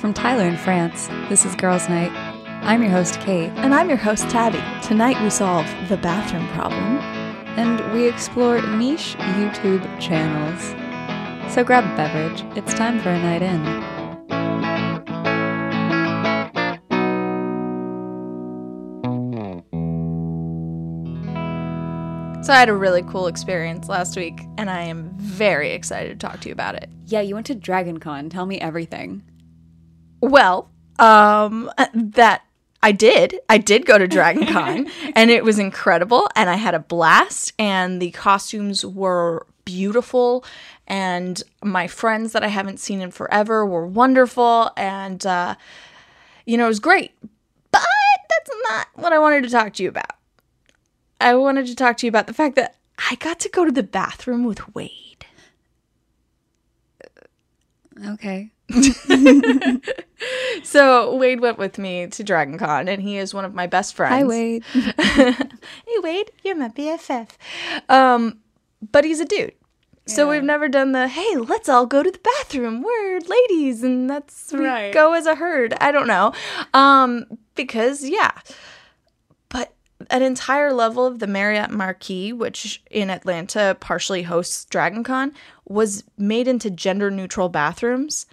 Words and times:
From 0.00 0.14
Tyler 0.14 0.46
in 0.46 0.56
Frantz, 0.56 1.08
this 1.28 1.44
is 1.44 1.54
Girls 1.54 1.86
Night. 1.90 2.10
I'm 2.62 2.82
your 2.82 2.90
host, 2.90 3.20
Kate, 3.20 3.50
And 3.56 3.74
I'm 3.74 3.90
your 3.90 3.98
host, 3.98 4.30
Tabby. 4.30 4.62
Tonight 4.80 5.22
we 5.22 5.28
solve 5.28 5.66
the 5.90 5.98
bathroom 5.98 6.48
problem. 6.54 6.96
and 7.58 7.92
we 7.92 8.08
explore 8.08 8.62
niche 8.78 9.14
YouTube 9.36 10.00
channels. 10.00 10.62
So 11.52 11.62
grab 11.64 11.84
a 11.84 11.94
beverage, 11.96 12.42
it's 12.56 12.72
time 12.72 12.98
for 13.00 13.10
a 13.10 13.18
night 13.18 13.42
in. 13.42 13.62
So 22.42 22.54
I 22.54 22.56
had 22.56 22.70
a 22.70 22.74
really 22.74 23.02
cool 23.02 23.26
experience 23.26 23.88
last 23.90 24.16
week, 24.16 24.40
and 24.56 24.70
I 24.70 24.80
am 24.82 25.10
very 25.18 25.72
excited 25.72 26.18
to 26.18 26.26
talk 26.26 26.40
to 26.40 26.48
you 26.48 26.52
about 26.54 26.76
it. 26.76 26.88
Yeah, 27.04 27.20
you 27.20 27.34
went 27.34 27.46
to 27.48 27.54
Dragon 27.54 27.98
Con. 27.98 28.30
Tell 28.30 28.46
me 28.46 28.58
everything. 28.58 29.22
Well, 30.20 30.70
um, 30.98 31.70
that 31.94 32.42
I 32.82 32.92
did. 32.92 33.38
I 33.48 33.58
did 33.58 33.86
go 33.86 33.98
to 33.98 34.08
Dragon 34.08 34.46
Con, 34.52 34.88
and 35.14 35.30
it 35.30 35.44
was 35.44 35.58
incredible, 35.58 36.28
and 36.34 36.48
I 36.48 36.56
had 36.56 36.74
a 36.74 36.78
blast, 36.78 37.52
and 37.58 38.00
the 38.00 38.10
costumes 38.12 38.84
were 38.84 39.46
beautiful, 39.64 40.44
and 40.86 41.42
my 41.62 41.86
friends 41.86 42.32
that 42.32 42.42
I 42.42 42.48
haven't 42.48 42.80
seen 42.80 43.00
in 43.00 43.10
forever 43.10 43.66
were 43.66 43.86
wonderful, 43.86 44.70
and 44.76 45.24
uh, 45.26 45.54
you 46.46 46.56
know, 46.56 46.64
it 46.64 46.68
was 46.68 46.80
great. 46.80 47.12
But 47.70 47.82
that's 48.28 48.50
not 48.70 48.88
what 48.94 49.12
I 49.12 49.18
wanted 49.18 49.44
to 49.44 49.50
talk 49.50 49.74
to 49.74 49.82
you 49.82 49.88
about. 49.88 50.16
I 51.20 51.34
wanted 51.34 51.66
to 51.66 51.74
talk 51.74 51.98
to 51.98 52.06
you 52.06 52.08
about 52.08 52.26
the 52.26 52.34
fact 52.34 52.56
that 52.56 52.76
I 53.10 53.14
got 53.16 53.40
to 53.40 53.48
go 53.48 53.64
to 53.64 53.70
the 53.70 53.82
bathroom 53.82 54.44
with 54.44 54.74
Wade. 54.74 55.26
Okay. 58.06 58.50
So 60.62 61.16
Wade 61.16 61.40
went 61.40 61.56
with 61.58 61.78
me 61.78 62.06
to 62.08 62.22
Dragon 62.22 62.58
Con, 62.58 62.88
and 62.88 63.00
he 63.00 63.16
is 63.16 63.32
one 63.32 63.44
of 63.46 63.54
my 63.54 63.66
best 63.66 63.94
friends. 63.94 64.14
Hi, 64.14 64.24
Wade. 64.24 64.62
hey 64.74 65.34
Wade, 66.02 66.30
you're 66.44 66.54
my 66.56 66.68
BFF. 66.68 67.30
Um, 67.88 68.38
but 68.92 69.04
he's 69.04 69.20
a 69.20 69.24
dude. 69.24 69.52
So 70.06 70.24
Yeah. 70.26 70.30
we've 70.32 70.44
never 70.44 70.68
done 70.68 70.92
the 70.92 71.08
hey, 71.08 71.36
let's 71.36 71.68
all 71.70 71.86
go 71.86 72.02
to 72.02 72.10
the 72.10 72.18
bathroom. 72.18 72.82
We're 72.82 73.20
ladies, 73.20 73.82
and 73.82 74.10
that's 74.10 74.52
we 74.52 74.64
Right. 74.66 74.92
go 74.92 75.14
as 75.14 75.24
a 75.26 75.34
herd. 75.36 75.74
I 75.80 75.90
don't 75.90 76.06
know, 76.06 76.32
um, 76.74 77.24
because 77.54 78.06
yeah. 78.06 78.32
But 79.48 79.72
an 80.10 80.22
entire 80.22 80.72
level 80.74 81.06
of 81.06 81.18
the 81.18 81.26
Marriott 81.26 81.70
Marquis, 81.70 82.32
which 82.34 82.82
in 82.90 83.08
Atlanta 83.08 83.76
partially 83.80 84.22
hosts 84.24 84.66
Dragon 84.66 85.02
Con, 85.02 85.32
was 85.66 86.04
made 86.18 86.46
into 86.46 86.70
gender 86.70 87.10
neutral 87.10 87.48
bathrooms. 87.48 88.26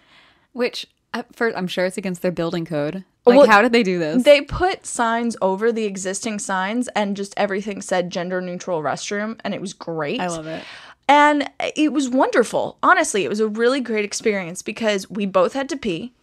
Which, 0.54 0.88
at 1.14 1.36
first, 1.36 1.58
I'm 1.58 1.68
sure 1.68 1.86
it's 1.86 1.98
against 1.98 2.22
their 2.22 2.32
building 2.32 2.66
code. 2.66 3.04
Like, 3.26 3.38
Well, 3.38 3.48
how 3.48 3.62
did 3.62 3.74
they 3.74 3.84
do 3.84 4.00
this? 4.00 4.24
They 4.24 4.42
put 4.42 4.86
signs 4.86 5.36
over 5.42 5.72
the 5.72 5.84
existing 5.84 6.40
signs, 6.40 6.88
and 6.90 7.18
just 7.18 7.34
everything 7.36 7.82
said 7.82 8.10
gender 8.10 8.40
neutral 8.42 8.82
restroom, 8.82 9.40
and 9.44 9.54
it 9.54 9.62
was 9.62 9.74
great. 9.74 10.22
I 10.22 10.28
love 10.28 10.48
it. 10.48 10.64
And 11.10 11.50
it 11.76 11.94
was 11.94 12.10
wonderful. 12.10 12.78
Honestly, 12.84 13.24
it 13.24 13.30
was 13.30 13.40
a 13.40 13.48
really 13.48 13.80
great 13.80 14.06
experience 14.06 14.62
because 14.62 15.10
we 15.10 15.26
both 15.26 15.54
had 15.54 15.70
to 15.70 15.78
pee. 15.78 16.14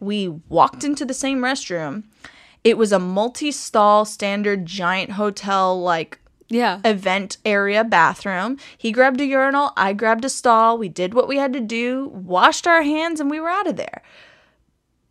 We 0.00 0.28
walked 0.48 0.84
into 0.84 1.04
the 1.04 1.14
same 1.14 1.40
restroom. 1.40 2.04
It 2.64 2.76
was 2.76 2.92
a 2.92 2.98
multi 2.98 3.52
stall, 3.52 4.04
standard, 4.04 4.66
giant 4.66 5.12
hotel 5.12 5.80
like 5.80 6.18
Yeah. 6.48 6.80
event 6.84 7.38
area 7.44 7.82
bathroom. 7.84 8.58
He 8.76 8.92
grabbed 8.92 9.20
a 9.20 9.24
urinal, 9.26 9.72
I 9.76 9.92
grabbed 9.92 10.24
a 10.24 10.28
stall. 10.28 10.76
We 10.78 10.88
did 10.88 11.14
what 11.14 11.28
we 11.28 11.36
had 11.38 11.52
to 11.54 11.60
do, 11.60 12.08
washed 12.08 12.66
our 12.66 12.82
hands, 12.82 13.20
and 13.20 13.30
we 13.30 13.40
were 13.40 13.48
out 13.48 13.66
of 13.66 13.76
there. 13.76 14.02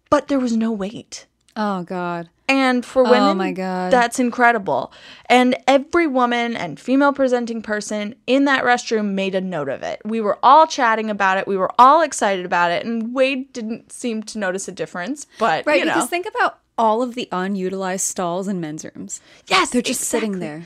But 0.09 0.27
there 0.27 0.39
was 0.39 0.55
no 0.55 0.71
wait. 0.71 1.25
Oh, 1.55 1.83
God. 1.83 2.29
And 2.47 2.85
for 2.85 3.05
oh, 3.07 3.09
women, 3.09 3.29
Oh 3.29 3.33
my 3.35 3.51
God. 3.51 3.91
that's 3.91 4.19
incredible. 4.19 4.91
And 5.27 5.55
every 5.67 6.07
woman 6.07 6.55
and 6.55 6.79
female 6.79 7.13
presenting 7.13 7.61
person 7.61 8.15
in 8.27 8.45
that 8.45 8.63
restroom 8.63 9.13
made 9.13 9.33
a 9.33 9.41
note 9.41 9.69
of 9.69 9.81
it. 9.81 10.01
We 10.03 10.19
were 10.19 10.37
all 10.43 10.67
chatting 10.67 11.09
about 11.09 11.37
it. 11.37 11.47
We 11.47 11.57
were 11.57 11.71
all 11.79 12.01
excited 12.01 12.45
about 12.45 12.71
it. 12.71 12.85
And 12.85 13.13
Wade 13.13 13.53
didn't 13.53 13.91
seem 13.91 14.23
to 14.23 14.39
notice 14.39 14.67
a 14.67 14.71
difference, 14.71 15.25
but 15.39 15.65
Right, 15.65 15.79
you 15.79 15.85
know, 15.85 15.93
because 15.93 16.09
think 16.09 16.27
about 16.27 16.59
all 16.77 17.01
of 17.01 17.15
the 17.15 17.29
unutilized 17.31 18.05
stalls 18.05 18.47
in 18.47 18.59
men's 18.59 18.83
rooms. 18.83 19.21
yes, 19.47 19.69
They're 19.69 19.81
just 19.81 20.01
sitting 20.01 20.39
there. 20.39 20.63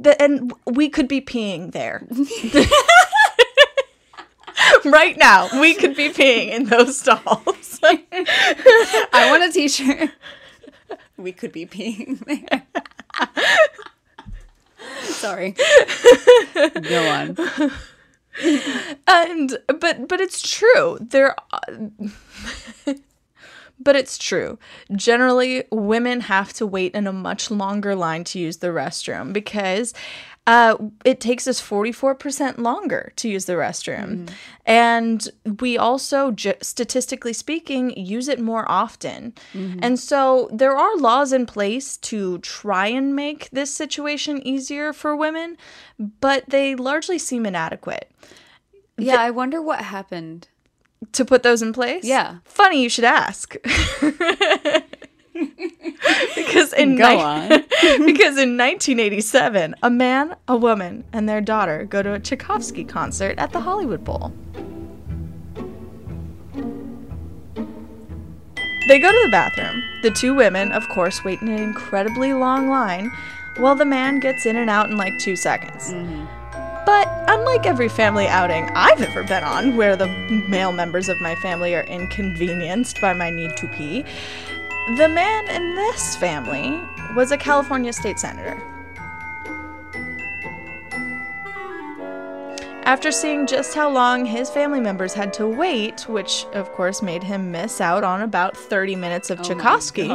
The, 0.00 0.20
and 0.20 0.52
we 0.64 0.88
could 0.88 1.08
be 1.08 1.20
peeing 1.20 1.72
there. 1.72 2.06
right 4.84 5.16
now, 5.18 5.48
we 5.60 5.74
could 5.74 5.94
be 5.94 6.08
peeing 6.08 6.48
in 6.48 6.64
those 6.64 6.98
stalls. 6.98 7.80
I 7.82 9.28
want 9.30 9.44
a 9.44 9.52
t-shirt. 9.52 10.10
we 11.18 11.32
could 11.32 11.52
be 11.52 11.66
peeing 11.66 12.18
there. 12.24 12.66
Sorry. 15.02 15.54
Go 16.54 17.08
on. 17.08 17.36
and 19.06 19.58
but 19.66 20.08
but 20.08 20.20
it's 20.20 20.40
true 20.40 20.96
there 21.00 21.34
uh, 21.52 21.60
but 23.82 23.96
it's 23.96 24.18
true 24.18 24.58
generally 24.94 25.64
women 25.72 26.20
have 26.22 26.52
to 26.52 26.66
wait 26.66 26.94
in 26.94 27.06
a 27.06 27.12
much 27.12 27.50
longer 27.50 27.94
line 27.94 28.22
to 28.24 28.38
use 28.38 28.58
the 28.58 28.68
restroom 28.68 29.32
because 29.32 29.92
uh, 30.46 30.76
it 31.04 31.20
takes 31.20 31.46
us 31.46 31.60
44% 31.60 32.58
longer 32.58 33.12
to 33.16 33.28
use 33.28 33.44
the 33.44 33.52
restroom. 33.52 34.28
And 34.66 35.28
we 35.60 35.76
also, 35.78 36.30
j- 36.32 36.54
statistically 36.62 37.34
speaking, 37.34 37.90
use 37.96 38.26
it 38.26 38.40
more 38.40 38.68
often. 38.68 39.34
And 39.52 39.98
so 39.98 40.48
there 40.52 40.76
are 40.76 40.96
laws 40.96 41.32
in 41.32 41.44
place 41.46 41.98
to 41.98 42.38
try 42.38 42.86
and 42.88 43.14
make 43.14 43.50
this 43.50 43.72
situation 43.72 44.44
easier 44.44 44.92
for 44.92 45.14
women, 45.14 45.56
but 45.98 46.44
they 46.48 46.74
largely 46.74 47.18
seem 47.18 47.46
inadequate. 47.46 48.10
Yeah, 48.96 49.20
I 49.20 49.30
wonder 49.30 49.60
what 49.62 49.82
happened. 49.82 50.48
To 51.12 51.24
put 51.24 51.42
those 51.42 51.62
in 51.62 51.72
place? 51.72 52.04
Yeah. 52.04 52.38
Funny 52.44 52.82
you 52.82 52.88
should 52.88 53.04
ask. 53.04 53.54
because 56.34 56.72
in 56.74 56.96
Go 56.96 57.08
ni- 57.08 57.22
on. 57.22 57.48
because 58.04 58.36
in 58.38 58.56
1987, 58.56 59.74
a 59.82 59.90
man, 59.90 60.36
a 60.48 60.56
woman, 60.56 61.04
and 61.12 61.28
their 61.28 61.40
daughter 61.40 61.84
go 61.84 62.02
to 62.02 62.12
a 62.14 62.18
Tchaikovsky 62.20 62.84
concert 62.84 63.38
at 63.38 63.52
the 63.52 63.60
Hollywood 63.60 64.04
Bowl. 64.04 64.32
They 68.88 68.98
go 68.98 69.12
to 69.12 69.20
the 69.24 69.30
bathroom. 69.30 69.82
The 70.02 70.10
two 70.10 70.34
women, 70.34 70.72
of 70.72 70.88
course, 70.88 71.22
wait 71.24 71.40
in 71.42 71.48
an 71.48 71.58
incredibly 71.62 72.32
long 72.32 72.68
line, 72.68 73.12
while 73.58 73.76
the 73.76 73.84
man 73.84 74.18
gets 74.20 74.46
in 74.46 74.56
and 74.56 74.68
out 74.70 74.90
in 74.90 74.96
like 74.96 75.16
two 75.18 75.36
seconds. 75.36 75.92
Mm-hmm. 75.92 76.26
But 76.86 77.08
unlike 77.28 77.66
every 77.66 77.88
family 77.88 78.26
outing 78.26 78.68
I've 78.74 79.00
ever 79.02 79.22
been 79.24 79.44
on, 79.44 79.76
where 79.76 79.96
the 79.96 80.06
male 80.48 80.72
members 80.72 81.08
of 81.08 81.20
my 81.20 81.34
family 81.36 81.74
are 81.74 81.84
inconvenienced 81.84 83.00
by 83.00 83.12
my 83.12 83.30
need 83.30 83.56
to 83.58 83.68
pee, 83.68 84.04
the 84.96 85.08
man 85.08 85.48
in 85.48 85.74
this 85.76 86.16
family 86.16 86.80
was 87.14 87.30
a 87.32 87.36
California 87.36 87.92
state 87.92 88.18
senator. 88.18 88.60
After 92.84 93.12
seeing 93.12 93.46
just 93.46 93.74
how 93.74 93.88
long 93.88 94.24
his 94.24 94.50
family 94.50 94.80
members 94.80 95.14
had 95.14 95.32
to 95.34 95.46
wait, 95.46 96.08
which 96.08 96.44
of 96.54 96.72
course 96.72 97.02
made 97.02 97.22
him 97.22 97.52
miss 97.52 97.80
out 97.80 98.02
on 98.02 98.20
about 98.20 98.56
30 98.56 98.96
minutes 98.96 99.30
of 99.30 99.38
oh 99.38 99.42
Tchaikovsky, 99.44 100.12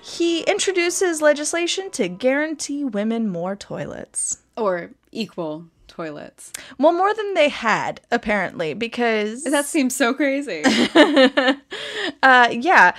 he 0.00 0.42
introduces 0.42 1.22
legislation 1.22 1.90
to 1.92 2.08
guarantee 2.08 2.82
women 2.82 3.28
more 3.28 3.54
toilets. 3.54 4.38
Or 4.56 4.90
equal 5.12 5.66
toilets. 5.92 6.52
Well, 6.78 6.92
more 6.92 7.12
than 7.14 7.34
they 7.34 7.48
had, 7.48 8.00
apparently, 8.10 8.72
because 8.74 9.44
That 9.44 9.66
seems 9.66 9.94
so 9.94 10.14
crazy. 10.14 10.62
uh, 12.22 12.48
yeah. 12.50 12.96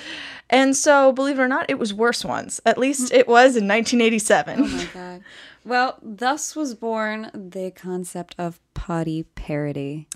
And 0.49 0.75
so, 0.75 1.11
believe 1.11 1.39
it 1.39 1.41
or 1.41 1.47
not, 1.47 1.69
it 1.69 1.79
was 1.79 1.93
worse 1.93 2.23
once. 2.23 2.61
At 2.65 2.77
least 2.77 3.11
it 3.11 3.27
was 3.27 3.55
in 3.55 3.67
1987. 3.67 4.59
oh 4.59 4.67
my 4.67 4.87
god. 4.93 5.21
Well, 5.65 5.97
thus 6.01 6.55
was 6.55 6.75
born 6.75 7.31
the 7.33 7.71
concept 7.71 8.35
of 8.37 8.59
potty 8.73 9.23
parity. 9.35 10.07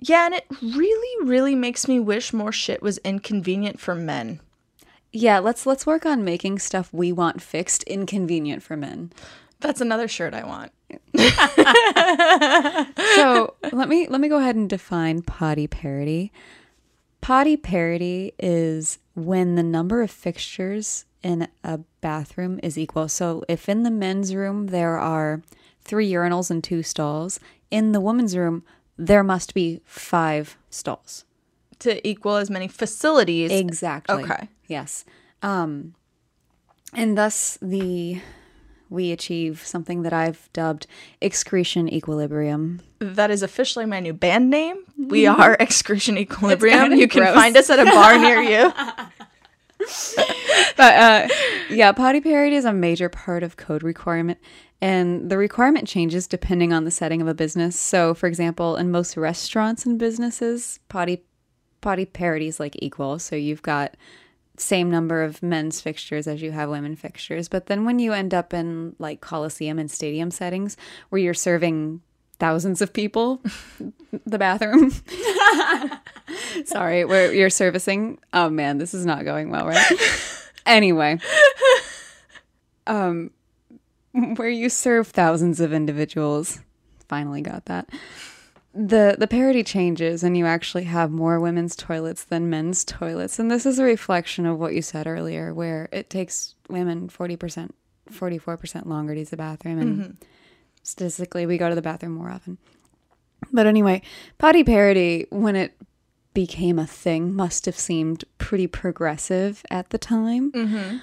yeah, 0.00 0.26
and 0.26 0.34
it 0.34 0.44
really, 0.60 1.26
really 1.26 1.54
makes 1.54 1.88
me 1.88 1.98
wish 2.00 2.32
more 2.32 2.52
shit 2.52 2.82
was 2.82 2.98
inconvenient 2.98 3.80
for 3.80 3.94
men. 3.94 4.40
Yeah, 5.12 5.38
let's 5.38 5.64
let's 5.64 5.86
work 5.86 6.04
on 6.04 6.22
making 6.24 6.58
stuff 6.58 6.92
we 6.92 7.12
want 7.12 7.40
fixed 7.40 7.82
inconvenient 7.84 8.62
for 8.62 8.76
men. 8.76 9.10
That's 9.60 9.80
another 9.80 10.06
shirt 10.08 10.34
I 10.34 10.44
want. 10.44 10.72
So 13.16 13.54
let 13.72 13.88
me 13.88 14.06
let 14.08 14.20
me 14.20 14.28
go 14.28 14.38
ahead 14.38 14.56
and 14.56 14.68
define 14.68 15.22
potty 15.22 15.66
parity. 15.66 16.32
Potty 17.20 17.56
parity 17.56 18.32
is 18.38 18.98
when 19.14 19.54
the 19.56 19.62
number 19.62 20.02
of 20.02 20.10
fixtures 20.10 21.04
in 21.22 21.48
a 21.64 21.80
bathroom 22.00 22.60
is 22.62 22.78
equal. 22.78 23.08
So 23.08 23.44
if 23.48 23.68
in 23.68 23.82
the 23.82 23.90
men's 23.90 24.34
room 24.34 24.68
there 24.68 24.98
are 24.98 25.42
three 25.80 26.10
urinals 26.10 26.50
and 26.50 26.62
two 26.62 26.82
stalls, 26.82 27.40
in 27.70 27.92
the 27.92 28.00
women's 28.00 28.36
room 28.36 28.62
there 28.96 29.24
must 29.24 29.52
be 29.54 29.80
five 29.84 30.56
stalls. 30.70 31.24
to 31.80 32.06
equal 32.06 32.36
as 32.36 32.50
many 32.50 32.66
facilities. 32.68 33.52
Exactly. 33.52 34.24
Okay. 34.24 34.48
Yes. 34.66 35.04
Um, 35.42 35.94
and 36.94 37.16
thus 37.16 37.58
the 37.62 38.20
we 38.90 39.12
achieve 39.12 39.62
something 39.64 40.02
that 40.02 40.12
I've 40.12 40.48
dubbed 40.52 40.86
excretion 41.20 41.88
equilibrium. 41.92 42.80
that 43.00 43.30
is 43.30 43.42
officially 43.42 43.86
my 43.86 44.00
new 44.00 44.12
band 44.12 44.50
name. 44.50 44.76
We 44.98 45.26
are 45.26 45.56
Excretion 45.60 46.18
Equilibrium. 46.18 46.92
You 46.92 47.06
can 47.08 47.22
gross. 47.22 47.34
find 47.34 47.56
us 47.56 47.70
at 47.70 47.78
a 47.78 47.84
bar 47.84 48.18
near 48.18 48.40
you. 48.52 48.72
But 50.76 50.94
uh, 50.94 51.28
yeah, 51.70 51.92
potty 51.92 52.20
parity 52.20 52.56
is 52.56 52.64
a 52.64 52.72
major 52.72 53.08
part 53.08 53.42
of 53.42 53.56
code 53.56 53.82
requirement, 53.82 54.38
and 54.80 55.28
the 55.30 55.36
requirement 55.38 55.88
changes 55.88 56.26
depending 56.26 56.72
on 56.72 56.84
the 56.84 56.90
setting 56.90 57.20
of 57.20 57.26
a 57.28 57.34
business. 57.34 57.78
So, 57.78 58.14
for 58.14 58.26
example, 58.26 58.76
in 58.76 58.90
most 58.90 59.16
restaurants 59.16 59.86
and 59.86 59.98
businesses, 59.98 60.78
potty 60.88 61.22
potty 61.80 62.06
parity 62.06 62.46
is 62.48 62.58
like 62.60 62.76
equal. 62.80 63.18
So 63.18 63.34
you've 63.36 63.62
got 63.62 63.96
same 64.58 64.90
number 64.90 65.22
of 65.22 65.42
men's 65.42 65.80
fixtures 65.80 66.26
as 66.26 66.42
you 66.42 66.52
have 66.52 66.68
women 66.68 66.96
fixtures. 66.96 67.48
But 67.48 67.66
then 67.66 67.84
when 67.84 67.98
you 67.98 68.12
end 68.12 68.34
up 68.34 68.52
in 68.52 68.96
like 68.98 69.20
coliseum 69.20 69.78
and 69.78 69.90
stadium 69.90 70.30
settings 70.30 70.76
where 71.08 71.20
you're 71.20 71.34
serving 71.34 72.00
thousands 72.38 72.82
of 72.82 72.92
people, 72.92 73.42
the 74.26 74.38
bathroom. 74.38 74.92
Sorry, 76.64 77.04
where 77.04 77.32
you're 77.32 77.50
servicing. 77.50 78.18
Oh 78.32 78.48
man, 78.48 78.78
this 78.78 78.94
is 78.94 79.06
not 79.06 79.24
going 79.24 79.50
well, 79.50 79.66
right? 79.66 79.92
anyway, 80.66 81.18
um, 82.86 83.30
where 84.12 84.48
you 84.48 84.68
serve 84.68 85.08
thousands 85.08 85.60
of 85.60 85.72
individuals. 85.72 86.60
Finally 87.08 87.42
got 87.42 87.64
that. 87.66 87.88
The 88.74 89.16
the 89.18 89.26
parity 89.26 89.64
changes 89.64 90.22
and 90.22 90.36
you 90.36 90.46
actually 90.46 90.84
have 90.84 91.10
more 91.10 91.40
women's 91.40 91.74
toilets 91.74 92.24
than 92.24 92.50
men's 92.50 92.84
toilets. 92.84 93.38
And 93.38 93.50
this 93.50 93.66
is 93.66 93.78
a 93.78 93.84
reflection 93.84 94.46
of 94.46 94.58
what 94.58 94.74
you 94.74 94.82
said 94.82 95.06
earlier, 95.06 95.54
where 95.54 95.88
it 95.90 96.10
takes 96.10 96.54
women 96.68 97.08
forty 97.08 97.36
percent, 97.36 97.74
forty 98.10 98.38
four 98.38 98.56
percent 98.56 98.86
longer 98.86 99.14
to 99.14 99.20
use 99.20 99.30
the 99.30 99.36
bathroom 99.36 99.78
and 99.78 99.98
mm-hmm. 99.98 100.12
statistically 100.82 101.46
we 101.46 101.58
go 101.58 101.68
to 101.68 101.74
the 101.74 101.82
bathroom 101.82 102.14
more 102.14 102.30
often. 102.30 102.58
But 103.52 103.66
anyway, 103.66 104.02
potty 104.36 104.64
parity, 104.64 105.26
when 105.30 105.56
it 105.56 105.72
became 106.34 106.78
a 106.78 106.86
thing, 106.86 107.34
must 107.34 107.66
have 107.66 107.78
seemed 107.78 108.24
pretty 108.36 108.66
progressive 108.66 109.64
at 109.70 109.90
the 109.90 109.98
time. 109.98 110.52
Mm-hmm. 110.52 110.98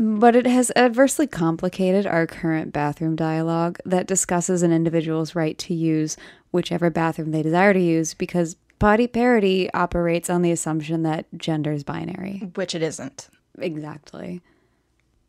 But 0.00 0.36
it 0.36 0.46
has 0.46 0.70
adversely 0.76 1.26
complicated 1.26 2.06
our 2.06 2.24
current 2.24 2.72
bathroom 2.72 3.16
dialogue 3.16 3.80
that 3.84 4.06
discusses 4.06 4.62
an 4.62 4.72
individual's 4.72 5.34
right 5.34 5.58
to 5.58 5.74
use 5.74 6.16
whichever 6.52 6.88
bathroom 6.88 7.32
they 7.32 7.42
desire 7.42 7.72
to 7.72 7.80
use 7.80 8.14
because 8.14 8.54
potty 8.78 9.08
parity 9.08 9.68
operates 9.74 10.30
on 10.30 10.42
the 10.42 10.52
assumption 10.52 11.02
that 11.02 11.26
gender 11.36 11.72
is 11.72 11.82
binary. 11.82 12.48
Which 12.54 12.76
it 12.76 12.82
isn't. 12.82 13.28
Exactly. 13.58 14.40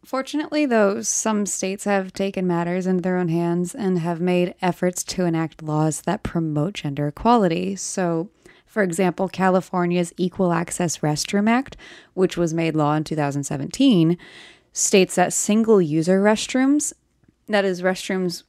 Fortunately, 0.05 0.67
though, 0.67 1.01
some 1.01 1.47
states 1.47 1.85
have 1.85 2.13
taken 2.13 2.45
matters 2.45 2.85
into 2.85 3.01
their 3.01 3.17
own 3.17 3.29
hands 3.29 3.73
and 3.73 3.97
have 3.97 4.21
made 4.21 4.53
efforts 4.61 5.03
to 5.05 5.25
enact 5.25 5.63
laws 5.63 6.01
that 6.01 6.21
promote 6.21 6.75
gender 6.75 7.07
equality. 7.07 7.75
So, 7.75 8.29
for 8.67 8.83
example, 8.83 9.29
California's 9.29 10.13
Equal 10.15 10.53
Access 10.53 10.99
Restroom 10.99 11.49
Act, 11.49 11.75
which 12.13 12.37
was 12.37 12.53
made 12.53 12.75
law 12.75 12.93
in 12.93 13.03
2017, 13.03 14.15
states 14.73 15.15
that 15.15 15.33
single 15.33 15.81
user 15.81 16.21
restrooms, 16.21 16.93
that 17.47 17.65
is, 17.65 17.81
restrooms 17.81 18.43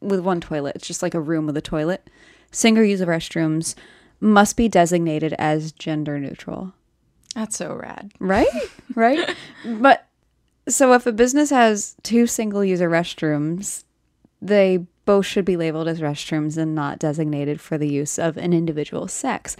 with 0.00 0.20
one 0.20 0.40
toilet, 0.40 0.76
it's 0.76 0.86
just 0.86 1.02
like 1.02 1.14
a 1.14 1.20
room 1.20 1.46
with 1.46 1.56
a 1.56 1.62
toilet, 1.62 2.08
single 2.50 2.84
user 2.84 3.06
restrooms 3.06 3.74
must 4.20 4.56
be 4.56 4.68
designated 4.68 5.34
as 5.38 5.72
gender 5.72 6.18
neutral. 6.18 6.72
That's 7.34 7.56
so 7.56 7.74
rad. 7.74 8.12
Right? 8.20 8.46
right? 8.94 9.34
But 9.64 10.08
so 10.68 10.92
if 10.94 11.06
a 11.06 11.12
business 11.12 11.50
has 11.50 11.96
two 12.02 12.26
single 12.26 12.64
user 12.64 12.88
restrooms, 12.88 13.84
they 14.40 14.86
both 15.04 15.26
should 15.26 15.44
be 15.44 15.56
labeled 15.56 15.88
as 15.88 16.00
restrooms 16.00 16.56
and 16.56 16.74
not 16.74 16.98
designated 16.98 17.60
for 17.60 17.76
the 17.76 17.88
use 17.88 18.18
of 18.18 18.36
an 18.36 18.52
individual 18.52 19.08
sex. 19.08 19.56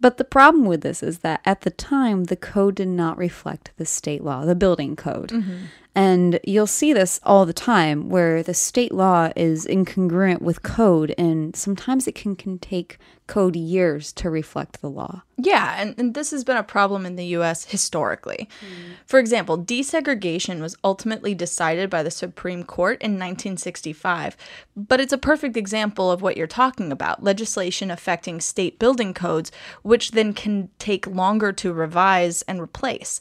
But 0.00 0.16
the 0.16 0.24
problem 0.24 0.64
with 0.64 0.80
this 0.80 1.02
is 1.02 1.18
that 1.18 1.42
at 1.44 1.60
the 1.60 1.70
time, 1.70 2.24
the 2.24 2.36
code 2.36 2.76
did 2.76 2.88
not 2.88 3.18
reflect 3.18 3.72
the 3.76 3.84
state 3.84 4.24
law, 4.24 4.44
the 4.44 4.54
building 4.54 4.96
code. 4.96 5.28
Mm-hmm. 5.28 5.56
And 5.94 6.38
you'll 6.44 6.68
see 6.68 6.92
this 6.92 7.18
all 7.24 7.44
the 7.44 7.52
time 7.52 8.08
where 8.10 8.42
the 8.42 8.54
state 8.54 8.92
law 8.92 9.30
is 9.34 9.66
incongruent 9.66 10.40
with 10.40 10.62
code, 10.62 11.12
and 11.18 11.56
sometimes 11.56 12.06
it 12.06 12.14
can, 12.14 12.36
can 12.36 12.58
take 12.58 12.98
code 13.26 13.56
years 13.56 14.12
to 14.12 14.30
reflect 14.30 14.80
the 14.80 14.90
law. 14.90 15.22
Yeah, 15.36 15.76
and, 15.80 15.94
and 15.98 16.14
this 16.14 16.30
has 16.30 16.44
been 16.44 16.56
a 16.56 16.62
problem 16.62 17.06
in 17.06 17.16
the 17.16 17.26
US 17.36 17.64
historically. 17.64 18.48
Hmm. 18.60 18.92
For 19.06 19.18
example, 19.18 19.58
desegregation 19.58 20.60
was 20.60 20.76
ultimately 20.84 21.34
decided 21.34 21.90
by 21.90 22.02
the 22.02 22.10
Supreme 22.10 22.62
Court 22.62 23.00
in 23.00 23.12
1965, 23.12 24.36
but 24.76 25.00
it's 25.00 25.12
a 25.12 25.18
perfect 25.18 25.56
example 25.56 26.10
of 26.10 26.22
what 26.22 26.36
you're 26.36 26.46
talking 26.46 26.92
about 26.92 27.24
legislation 27.24 27.90
affecting 27.90 28.40
state 28.40 28.78
building 28.78 29.12
codes, 29.12 29.50
which 29.82 30.12
then 30.12 30.34
can 30.34 30.68
take 30.78 31.06
longer 31.06 31.52
to 31.52 31.72
revise 31.72 32.42
and 32.42 32.60
replace. 32.60 33.20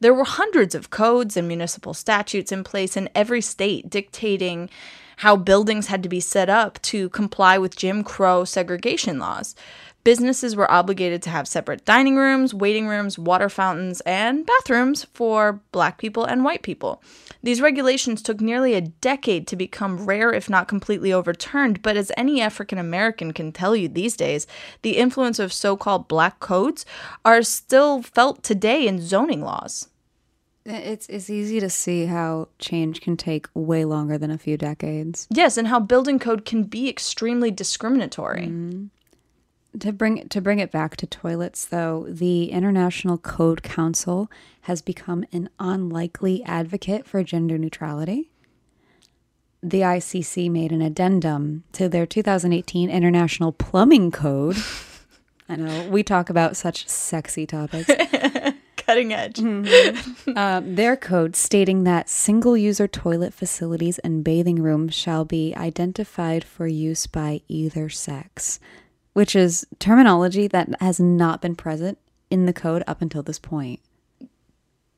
There 0.00 0.14
were 0.14 0.24
hundreds 0.24 0.74
of 0.74 0.90
codes 0.90 1.36
and 1.36 1.46
municipal 1.46 1.92
statutes 1.92 2.52
in 2.52 2.64
place 2.64 2.96
in 2.96 3.10
every 3.14 3.42
state 3.42 3.90
dictating 3.90 4.70
how 5.20 5.36
buildings 5.36 5.88
had 5.88 6.02
to 6.02 6.08
be 6.08 6.18
set 6.18 6.48
up 6.48 6.80
to 6.80 7.10
comply 7.10 7.58
with 7.58 7.76
Jim 7.76 8.02
Crow 8.02 8.42
segregation 8.42 9.18
laws. 9.18 9.54
Businesses 10.02 10.56
were 10.56 10.70
obligated 10.70 11.20
to 11.20 11.28
have 11.28 11.46
separate 11.46 11.84
dining 11.84 12.16
rooms, 12.16 12.54
waiting 12.54 12.88
rooms, 12.88 13.18
water 13.18 13.50
fountains, 13.50 14.00
and 14.06 14.46
bathrooms 14.46 15.04
for 15.12 15.60
black 15.72 15.98
people 15.98 16.24
and 16.24 16.42
white 16.42 16.62
people. 16.62 17.02
These 17.42 17.60
regulations 17.60 18.22
took 18.22 18.40
nearly 18.40 18.72
a 18.72 18.80
decade 18.80 19.46
to 19.48 19.56
become 19.56 20.06
rare, 20.06 20.32
if 20.32 20.48
not 20.48 20.68
completely 20.68 21.12
overturned, 21.12 21.82
but 21.82 21.98
as 21.98 22.10
any 22.16 22.40
African 22.40 22.78
American 22.78 23.34
can 23.34 23.52
tell 23.52 23.76
you 23.76 23.88
these 23.88 24.16
days, 24.16 24.46
the 24.80 24.96
influence 24.96 25.38
of 25.38 25.52
so 25.52 25.76
called 25.76 26.08
black 26.08 26.40
codes 26.40 26.86
are 27.26 27.42
still 27.42 28.00
felt 28.00 28.42
today 28.42 28.86
in 28.86 29.02
zoning 29.02 29.42
laws. 29.42 29.90
It's, 30.64 31.08
it's 31.08 31.30
easy 31.30 31.58
to 31.60 31.70
see 31.70 32.06
how 32.06 32.48
change 32.58 33.00
can 33.00 33.16
take 33.16 33.48
way 33.54 33.84
longer 33.84 34.18
than 34.18 34.30
a 34.30 34.38
few 34.38 34.56
decades. 34.56 35.26
Yes, 35.30 35.56
and 35.56 35.68
how 35.68 35.80
building 35.80 36.18
code 36.18 36.44
can 36.44 36.64
be 36.64 36.88
extremely 36.88 37.50
discriminatory. 37.50 38.46
Mm-hmm. 38.46 38.86
To 39.78 39.92
bring 39.92 40.28
to 40.28 40.40
bring 40.40 40.58
it 40.58 40.72
back 40.72 40.96
to 40.96 41.06
toilets, 41.06 41.64
though, 41.64 42.04
the 42.08 42.50
International 42.50 43.16
Code 43.16 43.62
Council 43.62 44.28
has 44.62 44.82
become 44.82 45.24
an 45.32 45.48
unlikely 45.60 46.42
advocate 46.42 47.06
for 47.06 47.22
gender 47.22 47.56
neutrality. 47.56 48.30
The 49.62 49.82
ICC 49.82 50.50
made 50.50 50.72
an 50.72 50.82
addendum 50.82 51.62
to 51.72 51.88
their 51.88 52.04
2018 52.04 52.90
International 52.90 53.52
Plumbing 53.52 54.10
Code. 54.10 54.56
I 55.48 55.56
know 55.56 55.88
we 55.88 56.02
talk 56.02 56.30
about 56.30 56.56
such 56.56 56.88
sexy 56.88 57.46
topics. 57.46 57.88
Cutting 58.90 59.12
edge. 59.12 59.38
Um, 59.38 60.74
their 60.74 60.96
code 60.96 61.36
stating 61.36 61.84
that 61.84 62.08
single 62.08 62.56
user 62.56 62.88
toilet 62.88 63.32
facilities 63.32 64.00
and 64.00 64.24
bathing 64.24 64.60
rooms 64.60 64.96
shall 64.96 65.24
be 65.24 65.54
identified 65.54 66.42
for 66.42 66.66
use 66.66 67.06
by 67.06 67.40
either 67.46 67.88
sex, 67.88 68.58
which 69.12 69.36
is 69.36 69.64
terminology 69.78 70.48
that 70.48 70.74
has 70.80 70.98
not 70.98 71.40
been 71.40 71.54
present 71.54 71.98
in 72.30 72.46
the 72.46 72.52
code 72.52 72.82
up 72.88 73.00
until 73.00 73.22
this 73.22 73.38
point. 73.38 73.78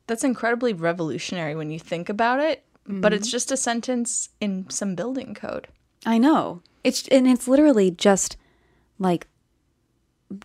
That's 0.06 0.24
incredibly 0.24 0.72
revolutionary 0.72 1.54
when 1.54 1.70
you 1.70 1.78
think 1.78 2.08
about 2.08 2.40
it, 2.40 2.64
but 2.86 3.12
it's 3.12 3.30
just 3.30 3.52
a 3.52 3.58
sentence 3.58 4.30
in 4.40 4.70
some 4.70 4.94
building 4.94 5.34
code. 5.34 5.68
I 6.06 6.16
know. 6.16 6.62
It's 6.82 7.06
and 7.08 7.28
it's 7.28 7.46
literally 7.46 7.90
just 7.90 8.38
like 8.98 9.26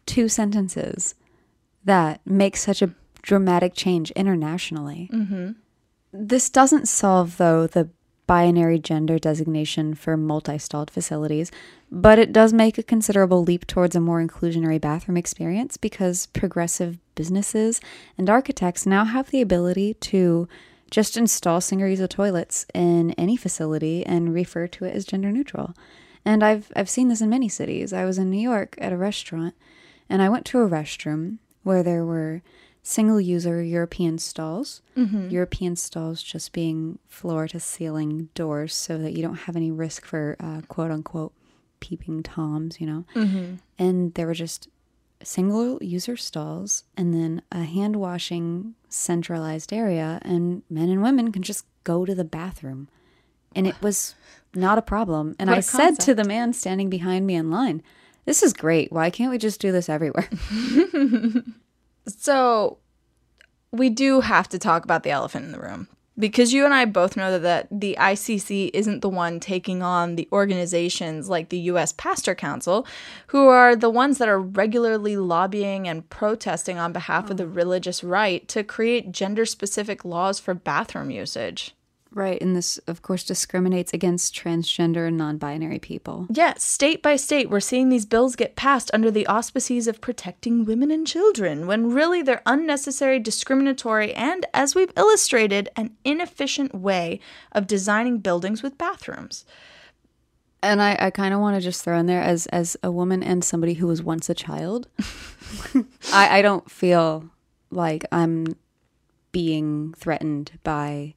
two 0.05 0.27
sentences 0.27 1.15
that 1.85 2.19
make 2.25 2.57
such 2.57 2.81
a 2.81 2.93
dramatic 3.21 3.73
change 3.73 4.11
internationally. 4.11 5.09
Mm-hmm. 5.13 5.51
This 6.13 6.49
doesn't 6.49 6.87
solve, 6.87 7.37
though, 7.37 7.67
the 7.67 7.89
binary 8.27 8.77
gender 8.77 9.17
designation 9.17 9.95
for 9.95 10.17
multi 10.17 10.57
stalled 10.57 10.91
facilities, 10.91 11.49
but 11.89 12.19
it 12.19 12.33
does 12.33 12.51
make 12.51 12.77
a 12.77 12.83
considerable 12.83 13.41
leap 13.41 13.65
towards 13.65 13.95
a 13.95 14.01
more 14.01 14.21
inclusionary 14.21 14.79
bathroom 14.79 15.17
experience 15.17 15.77
because 15.77 16.27
progressive 16.27 16.99
businesses 17.15 17.79
and 18.17 18.29
architects 18.29 18.85
now 18.85 19.05
have 19.05 19.31
the 19.31 19.41
ability 19.41 19.93
to 19.95 20.47
just 20.91 21.17
install 21.17 21.61
single 21.61 21.87
user 21.87 22.07
toilets 22.07 22.65
in 22.73 23.11
any 23.11 23.35
facility 23.35 24.05
and 24.05 24.33
refer 24.33 24.67
to 24.67 24.85
it 24.85 24.95
as 24.95 25.05
gender 25.05 25.31
neutral. 25.31 25.73
And 26.23 26.43
I've 26.43 26.71
I've 26.75 26.89
seen 26.89 27.07
this 27.07 27.21
in 27.21 27.29
many 27.29 27.49
cities. 27.49 27.93
I 27.93 28.05
was 28.05 28.17
in 28.17 28.29
New 28.29 28.39
York 28.39 28.75
at 28.77 28.93
a 28.93 28.97
restaurant 28.97 29.55
and 30.09 30.21
I 30.21 30.29
went 30.29 30.45
to 30.47 30.59
a 30.59 30.69
restroom 30.69 31.39
where 31.63 31.83
there 31.83 32.05
were 32.05 32.41
single 32.87 33.19
user 33.19 33.61
European 33.61 34.17
stalls. 34.17 34.81
European 35.29 35.75
stalls 35.75 36.23
just 36.23 36.53
being 36.53 36.99
floor 37.09 37.45
to 37.49 37.59
ceiling 37.59 38.29
doors 38.33 38.73
so 38.73 38.97
that 38.97 39.11
you 39.11 39.21
don't 39.21 39.41
have 39.45 39.55
any 39.57 39.71
risk 39.71 40.05
for 40.05 40.35
uh, 40.39 40.61
quote 40.69 40.89
unquote 40.91 41.33
peeping 41.81 42.23
toms, 42.23 42.79
you 42.79 42.87
know. 42.87 43.03
And 43.77 44.13
there 44.13 44.25
were 44.25 44.33
just 44.33 44.69
single 45.21 45.77
user 45.83 46.15
stalls 46.15 46.85
and 46.95 47.13
then 47.13 47.41
a 47.51 47.63
hand 47.63 47.97
washing 47.97 48.75
centralized 48.89 49.73
area, 49.73 50.19
and 50.21 50.63
men 50.69 50.89
and 50.89 51.01
women 51.03 51.31
can 51.33 51.43
just 51.43 51.65
go 51.83 52.05
to 52.05 52.15
the 52.15 52.23
bathroom. 52.39 52.87
And 53.55 53.67
it 53.67 53.75
was 53.81 54.15
not 54.55 54.77
a 54.77 54.81
problem. 54.81 55.35
And 55.39 55.49
What 55.49 55.57
I 55.57 55.61
said 55.61 55.99
to 56.05 56.13
the 56.15 56.23
man 56.23 56.53
standing 56.53 56.89
behind 56.89 57.27
me 57.27 57.35
in 57.35 57.51
line, 57.51 57.83
This 58.25 58.41
is 58.43 58.53
great. 58.53 58.91
Why 58.93 59.09
can't 59.09 59.31
we 59.31 59.37
just 59.37 59.59
do 59.59 59.71
this 59.73 59.89
everywhere? 59.89 60.29
So 62.07 62.77
we 63.71 63.89
do 63.89 64.21
have 64.21 64.47
to 64.49 64.59
talk 64.59 64.83
about 64.83 65.03
the 65.03 65.11
elephant 65.11 65.45
in 65.45 65.51
the 65.51 65.59
room 65.59 65.87
because 66.19 66.51
you 66.51 66.65
and 66.65 66.73
I 66.73 66.85
both 66.85 67.15
know 67.15 67.37
that, 67.37 67.67
the 67.71 67.95
ICC 67.99 68.71
isn't 68.73 69.01
the 69.01 69.09
one 69.09 69.39
taking 69.39 69.83
on 69.83 70.15
the 70.15 70.27
organizations 70.31 71.29
like 71.29 71.49
the 71.49 71.59
US 71.59 71.93
Pastor 71.93 72.33
Council, 72.33 72.87
who 73.27 73.47
are 73.47 73.75
the 73.75 73.89
ones 73.89 74.17
that 74.17 74.29
are 74.29 74.39
regularly 74.39 75.15
lobbying 75.15 75.87
and 75.87 76.09
protesting 76.09 76.77
on 76.77 76.91
behalf 76.91 77.29
of 77.29 77.37
the 77.37 77.43
oh. 77.43 77.47
religious 77.47 78.03
right 78.03 78.47
to 78.47 78.63
create 78.63 79.11
gender 79.11 79.45
specific 79.45 80.03
laws 80.03 80.39
for 80.39 80.53
bathroom 80.53 81.11
usage. 81.11 81.75
Right. 82.17 82.41
And 82.41 82.55
this, 82.55 82.77
of 82.79 83.01
course, 83.01 83.23
discriminates 83.23 83.93
against 83.93 84.35
transgender 84.35 85.07
and 85.07 85.15
non 85.15 85.37
binary 85.37 85.79
people. 85.79 86.27
Yes, 86.29 86.63
state 86.63 87.01
by 87.01 87.15
state, 87.15 87.49
we're 87.49 87.59
seeing 87.59 87.89
these 87.89 88.05
bills 88.05 88.35
get 88.35 88.55
passed 88.55 88.91
under 88.93 89.09
the 89.09 89.27
auspices 89.27 89.87
of 89.87 90.01
protecting 90.01 90.65
women 90.65 90.91
and 90.91 91.07
children, 91.07 91.67
when 91.67 91.93
really 91.93 92.21
they're 92.21 92.41
unnecessary, 92.45 93.19
discriminatory, 93.19 94.13
and, 94.13 94.45
as 94.53 94.75
we've 94.75 94.91
illustrated, 94.97 95.69
an 95.75 95.95
inefficient 96.03 96.73
way 96.73 97.19
of 97.51 97.67
designing 97.67 98.17
buildings 98.17 98.61
with 98.61 98.77
bathrooms. 98.77 99.45
And 100.63 100.81
I, 100.81 100.97
I 100.99 101.09
kind 101.11 101.33
of 101.33 101.39
want 101.39 101.55
to 101.55 101.61
just 101.61 101.83
throw 101.83 101.99
in 101.99 102.07
there 102.07 102.21
as 102.21 102.47
as 102.47 102.75
a 102.81 102.91
woman 102.91 103.21
and 103.21 103.43
somebody 103.43 103.75
who 103.75 103.87
was 103.87 104.01
once 104.01 104.29
a 104.29 104.33
child. 104.33 104.87
I, 106.11 106.39
I 106.39 106.41
don't 106.41 106.69
feel 106.69 107.29
like 107.69 108.05
I'm 108.11 108.55
being 109.31 109.93
threatened 109.93 110.57
by 110.63 111.13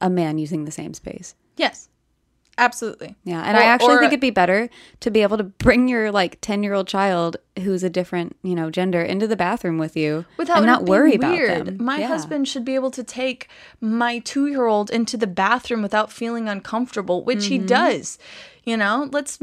a 0.00 0.10
man 0.10 0.38
using 0.38 0.64
the 0.64 0.70
same 0.70 0.94
space. 0.94 1.34
Yes, 1.56 1.88
absolutely. 2.58 3.16
Yeah, 3.24 3.42
and 3.42 3.56
Or- 3.56 3.60
I 3.60 3.64
actually 3.64 3.94
or- 3.94 3.98
think 4.00 4.12
it'd 4.12 4.20
be 4.20 4.30
better 4.30 4.68
to 5.00 5.10
be 5.10 5.22
able 5.22 5.36
to 5.38 5.44
bring 5.44 5.88
your 5.88 6.10
like 6.12 6.38
ten 6.40 6.62
year 6.62 6.74
old 6.74 6.86
child 6.88 7.36
who's 7.60 7.82
a 7.84 7.90
different 7.90 8.36
you 8.42 8.54
know 8.54 8.70
gender 8.70 9.00
into 9.02 9.26
the 9.26 9.36
bathroom 9.36 9.78
with 9.78 9.96
you 9.96 10.24
Without 10.36 10.58
and 10.58 10.66
not 10.66 10.84
worry 10.86 11.14
about 11.14 11.36
them. 11.36 11.76
My 11.80 11.98
Yeah. 12.00 12.08
husband 12.08 12.46
should 12.48 12.64
be 12.64 12.74
able 12.74 12.90
to 12.92 13.02
take 13.04 13.48
my 13.80 14.18
two 14.18 14.46
year 14.46 14.66
old 14.66 14.90
into 14.90 15.16
the 15.16 15.26
bathroom 15.26 15.82
without 15.82 16.12
feeling 16.12 16.48
uncomfortable, 16.48 17.24
which 17.24 17.46
he 17.46 17.58
Mm-hmm. 17.58 17.66
does. 17.66 18.18
You 18.64 18.76
know, 18.78 19.08
let's 19.12 19.38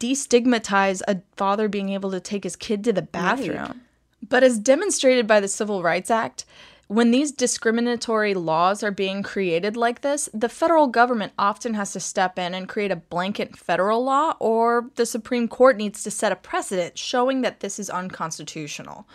destigmatize 0.00 1.02
a 1.08 1.20
father 1.36 1.68
being 1.68 1.90
able 1.90 2.10
to 2.10 2.20
take 2.20 2.44
his 2.44 2.56
kid 2.56 2.84
to 2.84 2.92
the 2.92 3.02
bathroom. 3.02 3.82
But 4.26 4.42
as 4.42 4.58
demonstrated 4.58 5.26
by 5.26 5.40
the 5.40 5.48
Civil 5.48 5.82
Rights 5.82 6.10
Act, 6.10 6.44
when 6.88 7.10
these 7.10 7.32
discriminatory 7.32 8.34
laws 8.34 8.82
are 8.82 8.90
being 8.90 9.22
created 9.22 9.76
like 9.76 10.02
this, 10.02 10.28
the 10.32 10.48
federal 10.48 10.86
government 10.86 11.32
often 11.38 11.74
has 11.74 11.92
to 11.92 12.00
step 12.00 12.38
in 12.38 12.54
and 12.54 12.68
create 12.68 12.92
a 12.92 12.96
blanket 12.96 13.56
federal 13.56 14.04
law, 14.04 14.36
or 14.38 14.90
the 14.94 15.06
Supreme 15.06 15.48
Court 15.48 15.76
needs 15.76 16.02
to 16.04 16.10
set 16.10 16.32
a 16.32 16.36
precedent 16.36 16.96
showing 16.96 17.40
that 17.42 17.60
this 17.60 17.78
is 17.78 17.90
unconstitutional 17.90 19.06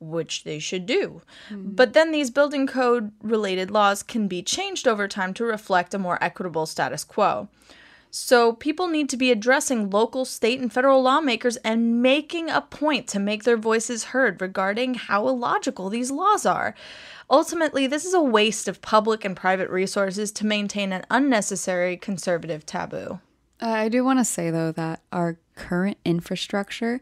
which 0.00 0.44
they 0.44 0.58
should 0.58 0.86
do. 0.86 1.22
Mm-hmm. 1.48 1.70
But 1.70 1.92
then 1.92 2.10
these 2.10 2.30
building 2.30 2.66
code 2.66 3.12
related 3.22 3.70
laws 3.70 4.02
can 4.02 4.28
be 4.28 4.42
changed 4.42 4.86
over 4.86 5.08
time 5.08 5.32
to 5.34 5.44
reflect 5.44 5.94
a 5.94 5.98
more 5.98 6.22
equitable 6.22 6.66
status 6.66 7.04
quo. 7.04 7.48
So 8.16 8.52
people 8.52 8.86
need 8.86 9.08
to 9.08 9.16
be 9.16 9.32
addressing 9.32 9.90
local, 9.90 10.24
state, 10.24 10.60
and 10.60 10.72
federal 10.72 11.02
lawmakers 11.02 11.56
and 11.56 12.00
making 12.00 12.48
a 12.48 12.60
point 12.60 13.08
to 13.08 13.18
make 13.18 13.42
their 13.42 13.56
voices 13.56 14.04
heard 14.04 14.40
regarding 14.40 14.94
how 14.94 15.26
illogical 15.26 15.90
these 15.90 16.12
laws 16.12 16.46
are. 16.46 16.76
Ultimately, 17.28 17.88
this 17.88 18.04
is 18.04 18.14
a 18.14 18.22
waste 18.22 18.68
of 18.68 18.80
public 18.80 19.24
and 19.24 19.34
private 19.36 19.68
resources 19.68 20.30
to 20.30 20.46
maintain 20.46 20.92
an 20.92 21.04
unnecessary 21.10 21.96
conservative 21.96 22.64
taboo. 22.64 23.18
Uh, 23.60 23.66
I 23.66 23.88
do 23.88 24.04
want 24.04 24.20
to 24.20 24.24
say, 24.24 24.48
though, 24.48 24.70
that 24.70 25.00
our 25.10 25.36
current 25.56 25.98
infrastructure 26.04 27.00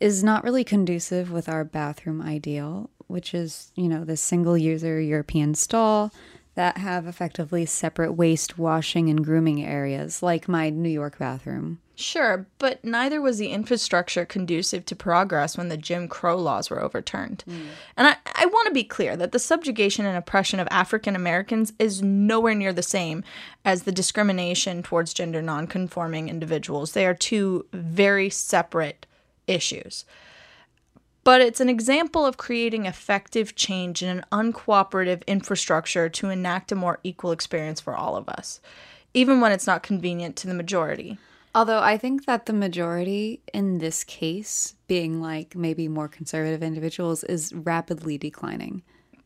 is 0.00 0.24
not 0.24 0.44
really 0.44 0.64
conducive 0.64 1.30
with 1.30 1.50
our 1.50 1.62
bathroom 1.62 2.22
ideal, 2.22 2.88
which 3.06 3.34
is, 3.34 3.70
you 3.74 3.86
know, 3.86 4.02
the 4.02 4.16
single 4.16 4.56
user 4.56 4.98
European 4.98 5.54
stall 5.54 6.10
that 6.58 6.78
have 6.78 7.06
effectively 7.06 7.64
separate 7.64 8.14
waste, 8.14 8.58
washing, 8.58 9.08
and 9.08 9.24
grooming 9.24 9.64
areas, 9.64 10.24
like 10.24 10.48
my 10.48 10.68
New 10.70 10.88
York 10.88 11.16
bathroom. 11.16 11.78
Sure, 11.94 12.48
but 12.58 12.84
neither 12.84 13.20
was 13.20 13.38
the 13.38 13.52
infrastructure 13.52 14.24
conducive 14.24 14.84
to 14.86 14.96
progress 14.96 15.56
when 15.56 15.68
the 15.68 15.76
Jim 15.76 16.08
Crow 16.08 16.36
laws 16.36 16.68
were 16.68 16.82
overturned. 16.82 17.44
Mm. 17.48 17.66
And 17.96 18.08
I, 18.08 18.16
I 18.34 18.46
want 18.46 18.66
to 18.66 18.74
be 18.74 18.82
clear 18.82 19.16
that 19.16 19.30
the 19.30 19.38
subjugation 19.38 20.04
and 20.04 20.18
oppression 20.18 20.58
of 20.58 20.66
African 20.68 21.14
Americans 21.14 21.74
is 21.78 22.02
nowhere 22.02 22.56
near 22.56 22.72
the 22.72 22.82
same 22.82 23.22
as 23.64 23.84
the 23.84 23.92
discrimination 23.92 24.82
towards 24.82 25.14
gender 25.14 25.40
nonconforming 25.40 26.28
individuals. 26.28 26.90
They 26.90 27.06
are 27.06 27.14
two 27.14 27.66
very 27.72 28.30
separate 28.30 29.06
issues. 29.46 30.04
But 31.28 31.42
it's 31.42 31.60
an 31.60 31.68
example 31.68 32.24
of 32.24 32.38
creating 32.38 32.86
effective 32.86 33.54
change 33.54 34.02
in 34.02 34.08
an 34.08 34.24
uncooperative 34.32 35.26
infrastructure 35.26 36.08
to 36.08 36.30
enact 36.30 36.72
a 36.72 36.74
more 36.74 37.00
equal 37.04 37.32
experience 37.32 37.82
for 37.82 37.94
all 37.94 38.16
of 38.16 38.30
us, 38.30 38.62
even 39.12 39.42
when 39.42 39.52
it's 39.52 39.66
not 39.66 39.82
convenient 39.82 40.36
to 40.36 40.46
the 40.46 40.54
majority. 40.54 41.18
Although 41.54 41.82
I 41.82 41.98
think 41.98 42.24
that 42.24 42.46
the 42.46 42.54
majority 42.54 43.42
in 43.52 43.76
this 43.76 44.04
case, 44.04 44.74
being 44.86 45.20
like 45.20 45.54
maybe 45.54 45.86
more 45.86 46.08
conservative 46.08 46.62
individuals, 46.62 47.24
is 47.24 47.52
rapidly 47.52 48.16
declining. 48.16 48.82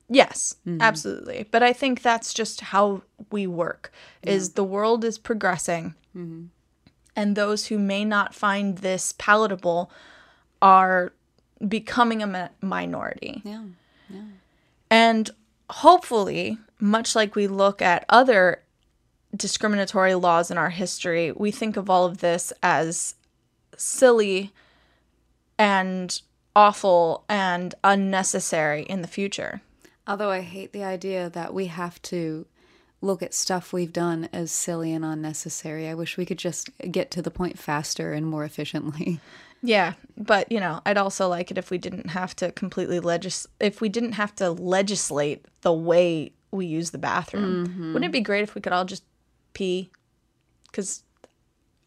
Yes, 0.09 0.57
mm-hmm. 0.67 0.83
absolutely. 0.83 1.47
But 1.53 1.63
I 1.63 1.73
think 1.73 2.03
that's 2.03 2.35
just 2.35 2.63
how 2.63 3.03
we 3.31 3.47
work. 3.47 3.93
Is 4.25 4.55
the 4.55 4.65
world 4.65 5.05
is 5.05 5.19
progressing, 5.19 5.95
mm-hmm. 6.17 6.47
and 7.15 7.37
those 7.37 7.67
who 7.67 7.79
may 7.79 8.05
not 8.05 8.35
find 8.35 8.79
this 8.79 9.15
palatable 9.19 9.89
are 10.61 11.13
becoming 11.69 12.23
a 12.23 12.27
mi- 12.27 12.49
minority. 12.61 13.43
Yeah. 13.45 13.63
And 14.91 15.31
hopefully, 15.71 16.59
much 16.79 17.17
like 17.17 17.35
we 17.35 17.47
look 17.47 17.81
at 17.81 18.05
other 18.09 18.63
discriminatory 19.35 20.15
laws 20.15 20.51
in 20.51 20.59
our 20.59 20.71
history, 20.71 21.33
we 21.33 21.51
think 21.51 21.77
of 21.77 21.89
all 21.89 22.05
of 22.05 22.19
this 22.19 22.53
as 22.63 23.15
silly 23.77 24.53
and 25.59 26.21
awful 26.55 27.25
and 27.29 27.75
unnecessary 27.83 28.83
in 28.83 29.01
the 29.01 29.09
future. 29.09 29.63
Although 30.07 30.31
I 30.31 30.41
hate 30.41 30.73
the 30.73 30.85
idea 30.85 31.31
that 31.31 31.55
we 31.55 31.67
have 31.67 32.03
to 32.03 32.47
look 33.01 33.23
at 33.23 33.35
stuff 33.35 33.73
we've 33.73 33.93
done 33.93 34.29
as 34.33 34.53
silly 34.53 34.93
and 34.93 35.05
unnecessary. 35.05 35.89
I 35.89 35.95
wish 35.95 36.17
we 36.17 36.25
could 36.25 36.39
just 36.39 36.71
get 36.91 37.11
to 37.13 37.23
the 37.23 37.31
point 37.31 37.59
faster 37.59 38.13
and 38.13 38.27
more 38.27 38.45
efficiently. 38.45 39.21
Yeah, 39.63 39.95
but 40.17 40.51
you 40.51 40.59
know, 40.59 40.81
I'd 40.85 40.99
also 40.99 41.29
like 41.29 41.51
it 41.51 41.59
if 41.59 41.71
we 41.71 41.79
didn't 41.79 42.11
have 42.11 42.35
to 42.37 42.51
completely 42.53 43.01
legis 43.01 43.47
if 43.61 43.81
we 43.81 43.89
didn't 43.89 44.13
have 44.13 44.35
to 44.37 44.51
legislate 44.51 45.47
the 45.61 45.73
way 45.73 46.33
we 46.51 46.67
use 46.67 46.91
the 46.91 46.99
bathroom. 46.99 47.67
Mm-hmm. 47.67 47.95
Wouldn't 47.95 48.11
it 48.11 48.13
be 48.13 48.21
great 48.21 48.43
if 48.43 48.55
we 48.55 48.61
could 48.61 48.73
all 48.73 48.85
just 48.85 49.05
pee? 49.55 49.91
Because 50.65 51.05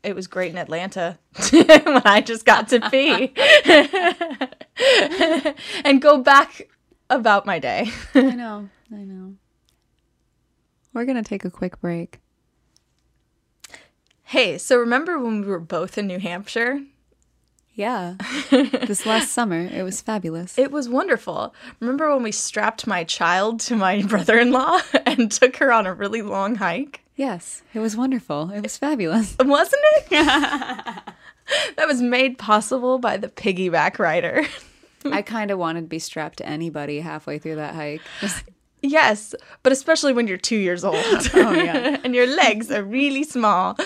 it 0.03 0.15
was 0.15 0.27
great 0.27 0.51
in 0.51 0.58
Atlanta 0.58 1.20
when 1.51 2.01
I 2.05 2.22
just 2.22 2.46
got 2.46 2.70
to 2.70 2.79
pee 2.89 3.34
and 5.84 6.01
go 6.01 6.20
back 6.20 6.70
about 7.10 7.46
my 7.46 7.60
day. 7.60 7.91
I 8.13 8.22
know. 8.22 8.70
I 8.91 8.98
know. 8.98 9.36
We're 10.94 11.05
going 11.05 11.22
to 11.22 11.27
take 11.27 11.44
a 11.44 11.51
quick 11.51 11.82
break. 11.82 12.20
Hey, 14.24 14.58
so 14.58 14.77
remember 14.77 15.20
when 15.20 15.41
we 15.41 15.48
were 15.48 15.60
both 15.60 15.98
in 15.98 16.08
New 16.08 16.20
Hampshire? 16.20 16.82
Yeah. 17.75 18.15
this 18.51 19.05
last 19.05 19.32
summer, 19.32 19.60
it 19.60 19.84
was 19.84 20.01
fabulous. 20.01 20.58
It 20.58 20.72
was 20.72 20.88
wonderful. 20.88 21.53
Remember 21.82 22.13
when 22.13 22.24
we 22.24 22.32
strapped 22.32 22.88
my 22.88 23.03
child 23.03 23.60
to 23.62 23.75
my 23.75 24.01
brother 24.08 24.39
in 24.39 24.51
law 24.51 24.79
and 25.05 25.29
took 25.32 25.58
her 25.58 25.72
on 25.72 25.86
a 25.86 25.94
really 25.94 26.22
long 26.22 26.55
hike? 26.55 27.01
yes, 27.17 27.63
it 27.74 27.79
was 27.79 27.96
wonderful. 27.96 28.51
It 28.51 28.62
was 28.62 28.77
fabulous. 28.77 29.38
Wasn't 29.39 29.82
it? 29.96 30.10
that 30.10 31.88
was 31.88 32.01
made 32.01 32.38
possible 32.38 32.98
by 32.98 33.15
the 33.15 33.29
piggyback 33.29 34.00
rider. 34.00 34.44
I 35.05 35.22
kind 35.22 35.50
of 35.51 35.58
wanted 35.58 35.82
to 35.82 35.88
be 35.88 36.00
strapped 36.00 36.39
to 36.39 36.46
anybody 36.46 37.00
halfway 37.00 37.39
through 37.39 37.55
that 37.55 37.74
hike. 37.74 38.01
Yes, 38.82 39.34
but 39.63 39.72
especially 39.72 40.12
when 40.12 40.27
you're 40.27 40.38
two 40.38 40.58
years 40.58 40.84
old. 40.84 40.98
Oh, 41.34 41.53
yeah. 41.53 42.00
and 42.03 42.13
your 42.13 42.27
legs 42.27 42.70
are 42.70 42.84
really 42.84 43.24
small. 43.24 43.77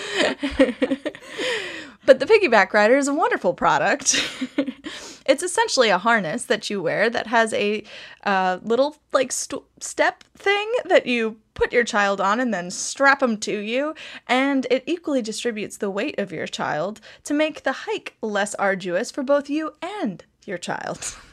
But 2.06 2.18
the 2.18 2.26
piggyback 2.26 2.72
rider 2.72 2.96
is 2.96 3.08
a 3.08 3.14
wonderful 3.14 3.54
product. 3.54 4.14
it's 5.26 5.42
essentially 5.42 5.90
a 5.90 5.98
harness 5.98 6.44
that 6.44 6.70
you 6.70 6.82
wear 6.82 7.10
that 7.10 7.26
has 7.26 7.52
a 7.52 7.84
uh, 8.24 8.58
little 8.62 8.96
like 9.12 9.32
st- 9.32 9.62
step 9.80 10.24
thing 10.36 10.70
that 10.86 11.06
you 11.06 11.36
put 11.54 11.72
your 11.72 11.84
child 11.84 12.20
on 12.20 12.40
and 12.40 12.54
then 12.54 12.70
strap 12.70 13.20
them 13.20 13.36
to 13.36 13.58
you 13.58 13.94
and 14.26 14.66
it 14.70 14.82
equally 14.86 15.22
distributes 15.22 15.76
the 15.76 15.90
weight 15.90 16.18
of 16.18 16.32
your 16.32 16.46
child 16.46 17.00
to 17.22 17.34
make 17.34 17.62
the 17.62 17.72
hike 17.72 18.16
less 18.22 18.54
arduous 18.54 19.10
for 19.10 19.22
both 19.22 19.50
you 19.50 19.74
and 19.82 20.24
your 20.46 20.58
child. 20.58 21.16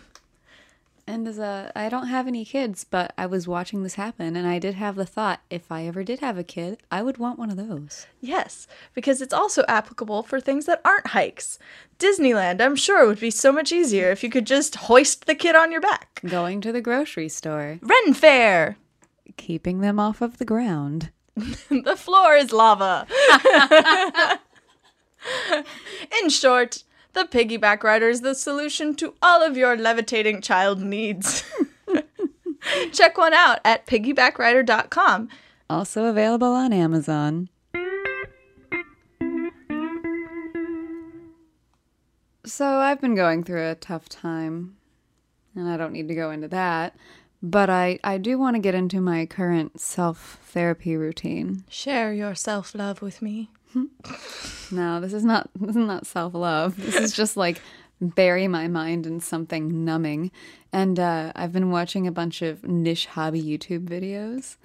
And 1.09 1.25
as 1.25 1.39
a, 1.39 1.71
I 1.73 1.87
don't 1.87 2.07
have 2.07 2.27
any 2.27 2.43
kids, 2.43 2.83
but 2.83 3.13
I 3.17 3.27
was 3.27 3.47
watching 3.47 3.81
this 3.81 3.95
happen, 3.95 4.35
and 4.35 4.45
I 4.45 4.59
did 4.59 4.75
have 4.75 4.95
the 4.95 5.05
thought: 5.05 5.39
if 5.49 5.71
I 5.71 5.85
ever 5.85 6.03
did 6.03 6.19
have 6.19 6.37
a 6.37 6.43
kid, 6.43 6.79
I 6.91 7.01
would 7.01 7.17
want 7.17 7.39
one 7.39 7.49
of 7.49 7.55
those. 7.55 8.07
Yes, 8.19 8.67
because 8.93 9.21
it's 9.21 9.33
also 9.33 9.63
applicable 9.69 10.23
for 10.23 10.41
things 10.41 10.65
that 10.65 10.81
aren't 10.83 11.07
hikes. 11.07 11.59
Disneyland, 11.97 12.59
I'm 12.59 12.75
sure, 12.75 13.07
would 13.07 13.21
be 13.21 13.31
so 13.31 13.53
much 13.53 13.71
easier 13.71 14.11
if 14.11 14.21
you 14.21 14.29
could 14.29 14.45
just 14.45 14.75
hoist 14.75 15.25
the 15.25 15.35
kid 15.35 15.55
on 15.55 15.71
your 15.71 15.81
back. 15.81 16.19
Going 16.25 16.59
to 16.61 16.73
the 16.73 16.81
grocery 16.81 17.29
store, 17.29 17.79
Ren 17.81 18.13
Fair, 18.13 18.77
keeping 19.37 19.79
them 19.79 19.99
off 19.99 20.21
of 20.21 20.37
the 20.39 20.45
ground. 20.45 21.11
the 21.35 21.95
floor 21.95 22.35
is 22.35 22.51
lava. 22.51 23.07
In 26.21 26.29
short, 26.29 26.83
the 27.17 27.25
piggyback 27.25 27.81
rider 27.81 28.07
is 28.07 28.21
the 28.21 28.35
solution 28.35 28.93
to 28.93 29.15
all 29.23 29.41
of 29.41 29.57
your 29.57 29.75
levitating 29.75 30.39
child 30.39 30.79
needs. 30.79 31.43
Check 32.93 33.17
one 33.17 33.33
out 33.33 33.59
at 33.65 33.87
piggybackrider.com. 33.87 35.29
Also 35.67 36.05
available 36.05 36.53
on 36.53 36.71
Amazon. 36.71 37.49
So 42.45 42.65
I've 42.65 43.01
been 43.01 43.15
going 43.15 43.43
through 43.43 43.67
a 43.67 43.75
tough 43.75 44.07
time, 44.07 44.77
and 45.55 45.67
I 45.67 45.75
don't 45.75 45.93
need 45.93 46.07
to 46.09 46.15
go 46.15 46.29
into 46.29 46.47
that. 46.49 46.95
But 47.41 47.69
I, 47.69 47.99
I 48.03 48.19
do 48.19 48.37
want 48.37 48.55
to 48.55 48.61
get 48.61 48.75
into 48.75 49.01
my 49.01 49.25
current 49.25 49.81
self 49.81 50.39
therapy 50.43 50.95
routine. 50.95 51.63
Share 51.67 52.13
your 52.13 52.35
self 52.35 52.75
love 52.75 53.01
with 53.01 53.23
me. 53.23 53.49
No, 54.71 54.99
this 54.99 55.13
is 55.13 55.23
not 55.23 55.49
this 55.55 55.71
is 55.71 55.75
not 55.77 56.05
self 56.05 56.33
love. 56.33 56.75
This 56.75 56.95
is 56.95 57.13
just 57.13 57.37
like 57.37 57.61
bury 58.01 58.47
my 58.49 58.67
mind 58.67 59.05
in 59.05 59.19
something 59.21 59.85
numbing. 59.85 60.29
And 60.73 60.99
uh, 60.99 61.31
I've 61.35 61.53
been 61.53 61.71
watching 61.71 62.05
a 62.05 62.11
bunch 62.11 62.41
of 62.41 62.65
niche 62.65 63.05
hobby 63.05 63.41
YouTube 63.41 63.85
videos, 63.87 64.57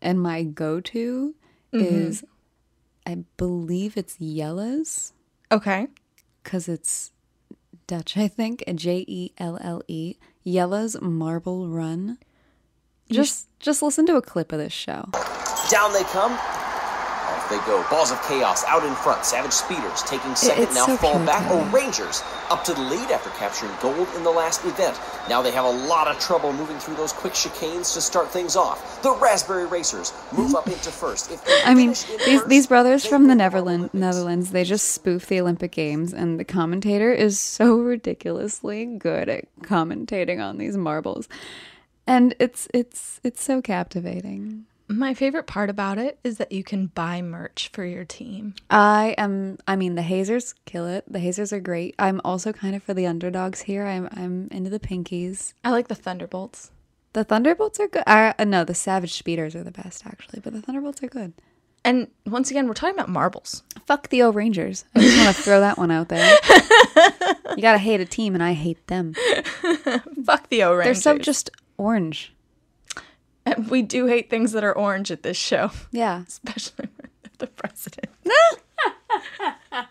and 0.00 0.20
my 0.22 0.44
go 0.44 0.80
to 0.80 1.34
is, 1.72 2.24
I 3.04 3.24
believe 3.36 3.96
it's 3.96 4.16
Jelle's 4.16 5.12
Okay. 5.50 5.88
because 6.44 6.68
it's 6.68 7.10
Dutch. 7.88 8.16
I 8.16 8.28
think 8.28 8.62
J 8.76 9.04
E 9.08 9.32
L 9.38 9.58
L 9.60 9.82
E 9.88 10.14
Jelle's 10.46 11.00
Marble 11.00 11.68
Run. 11.68 12.18
Just 13.10 13.48
just 13.58 13.82
listen 13.82 14.06
to 14.06 14.14
a 14.16 14.22
clip 14.22 14.52
of 14.52 14.58
this 14.60 14.72
show. 14.72 15.08
Down 15.70 15.92
they 15.92 16.04
come. 16.04 16.38
Off 17.48 17.66
they 17.66 17.70
go. 17.70 17.84
Balls 17.90 18.10
of 18.10 18.22
chaos 18.22 18.64
out 18.64 18.84
in 18.84 18.94
front. 18.94 19.24
Savage 19.24 19.52
speeders 19.52 20.02
taking 20.02 20.34
second. 20.34 20.64
it's 20.64 20.74
now 20.74 20.86
so 20.86 20.96
fall 20.96 21.24
back. 21.24 21.46
Oh. 21.50 21.64
Rangers 21.70 22.22
up 22.50 22.64
to 22.64 22.74
the 22.74 22.80
lead 22.80 23.10
after 23.10 23.30
capturing 23.30 23.72
gold 23.80 24.08
in 24.16 24.22
the 24.22 24.30
last 24.30 24.64
event. 24.64 24.98
Now 25.28 25.42
they 25.42 25.50
have 25.52 25.64
a 25.64 25.70
lot 25.70 26.08
of 26.08 26.18
trouble 26.18 26.52
moving 26.52 26.78
through 26.78 26.96
those 26.96 27.12
quick 27.12 27.34
chicanes 27.34 27.94
to 27.94 28.00
start 28.00 28.30
things 28.30 28.56
off. 28.56 29.02
The 29.02 29.12
Raspberry 29.12 29.66
Racers 29.66 30.12
move 30.32 30.54
up 30.54 30.66
into 30.66 30.90
first. 30.90 31.30
If 31.30 31.42
I 31.64 31.74
mean, 31.74 31.90
these 31.90 32.04
first, 32.04 32.48
these 32.48 32.66
brothers 32.66 33.06
from 33.06 33.24
the 33.24 33.28
win 33.28 33.40
all 33.40 33.48
Netherlands, 33.50 33.80
Olympics. 33.80 33.94
Netherlands, 33.94 34.50
they 34.50 34.64
just 34.64 34.88
spoof 34.88 35.26
the 35.26 35.40
Olympic 35.40 35.72
Games, 35.72 36.12
and 36.12 36.38
the 36.38 36.44
commentator 36.44 37.12
is 37.12 37.38
so 37.38 37.78
ridiculously 37.78 38.84
good 38.86 39.28
at 39.28 39.44
commentating 39.62 40.42
on 40.42 40.58
these 40.58 40.76
marbles, 40.76 41.28
and 42.06 42.34
it's 42.38 42.68
it's 42.74 43.20
it's 43.22 43.42
so 43.42 43.62
captivating. 43.62 44.66
My 44.90 45.12
favorite 45.12 45.46
part 45.46 45.68
about 45.68 45.98
it 45.98 46.18
is 46.24 46.38
that 46.38 46.50
you 46.50 46.64
can 46.64 46.86
buy 46.86 47.20
merch 47.20 47.68
for 47.72 47.84
your 47.84 48.04
team. 48.06 48.54
I 48.70 49.14
am. 49.18 49.58
I 49.68 49.76
mean, 49.76 49.96
the 49.96 50.02
Hazers 50.02 50.54
kill 50.64 50.86
it. 50.86 51.04
The 51.06 51.18
Hazers 51.18 51.52
are 51.52 51.60
great. 51.60 51.94
I'm 51.98 52.20
also 52.24 52.52
kind 52.52 52.74
of 52.74 52.82
for 52.82 52.94
the 52.94 53.06
underdogs 53.06 53.62
here. 53.62 53.84
I'm 53.86 54.08
I'm 54.12 54.48
into 54.50 54.70
the 54.70 54.80
Pinkies. 54.80 55.52
I 55.62 55.70
like 55.70 55.88
the 55.88 55.94
Thunderbolts. 55.94 56.70
The 57.12 57.24
Thunderbolts 57.24 57.78
are 57.80 57.88
good. 57.88 58.02
Uh, 58.06 58.32
no, 58.44 58.64
the 58.64 58.74
Savage 58.74 59.12
Speeders 59.14 59.54
are 59.54 59.64
the 59.64 59.70
best 59.70 60.06
actually, 60.06 60.40
but 60.40 60.52
the 60.54 60.62
Thunderbolts 60.62 61.02
are 61.02 61.08
good. 61.08 61.34
And 61.84 62.08
once 62.26 62.50
again, 62.50 62.66
we're 62.66 62.74
talking 62.74 62.94
about 62.96 63.08
marbles. 63.08 63.62
Fuck 63.86 64.08
the 64.08 64.22
O'rangers. 64.22 64.84
I 64.94 65.00
just 65.00 65.16
want 65.18 65.36
to 65.36 65.42
throw 65.42 65.60
that 65.60 65.78
one 65.78 65.90
out 65.90 66.08
there. 66.08 66.36
You 67.56 67.62
gotta 67.62 67.78
hate 67.78 68.00
a 68.00 68.04
team, 68.04 68.34
and 68.34 68.42
I 68.42 68.52
hate 68.52 68.86
them. 68.86 69.14
Fuck 70.24 70.48
the 70.48 70.62
O'rangers. 70.62 70.84
They're 71.02 71.14
so 71.14 71.18
just 71.18 71.50
orange. 71.76 72.32
And 73.56 73.68
we 73.70 73.82
do 73.82 74.06
hate 74.06 74.30
things 74.30 74.52
that 74.52 74.64
are 74.64 74.72
orange 74.76 75.10
at 75.10 75.22
this 75.22 75.36
show, 75.36 75.70
Yeah. 75.90 76.22
especially 76.28 76.88
the 77.38 77.46
president. 77.46 78.10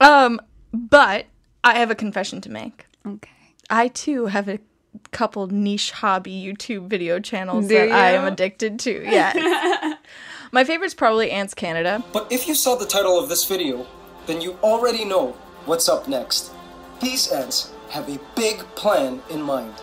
um, 0.00 0.40
but 0.72 1.26
I 1.64 1.78
have 1.78 1.90
a 1.90 1.94
confession 1.94 2.40
to 2.42 2.50
make. 2.50 2.86
Okay. 3.06 3.30
I 3.68 3.88
too 3.88 4.26
have 4.26 4.48
a 4.48 4.58
couple 5.12 5.46
niche 5.48 5.90
hobby 5.92 6.32
YouTube 6.32 6.88
video 6.88 7.20
channels 7.20 7.68
Do 7.68 7.74
that 7.74 7.90
I 7.90 8.12
am 8.12 8.24
addicted 8.24 8.78
to. 8.80 9.04
Yeah. 9.04 9.94
My 10.52 10.64
favorite's 10.64 10.94
probably 10.94 11.30
Ants 11.30 11.54
Canada. 11.54 12.02
But 12.12 12.30
if 12.32 12.48
you 12.48 12.54
saw 12.54 12.74
the 12.74 12.86
title 12.86 13.18
of 13.18 13.28
this 13.28 13.44
video, 13.46 13.86
then 14.26 14.40
you 14.40 14.58
already 14.62 15.04
know 15.04 15.32
what's 15.64 15.88
up 15.88 16.08
next. 16.08 16.50
These 17.00 17.30
ants 17.32 17.72
have 17.90 18.08
a 18.08 18.18
big 18.34 18.58
plan 18.74 19.22
in 19.30 19.42
mind. 19.42 19.74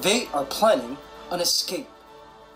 They 0.00 0.26
are 0.32 0.44
planning 0.44 0.96
an 1.30 1.40
escape. 1.40 1.88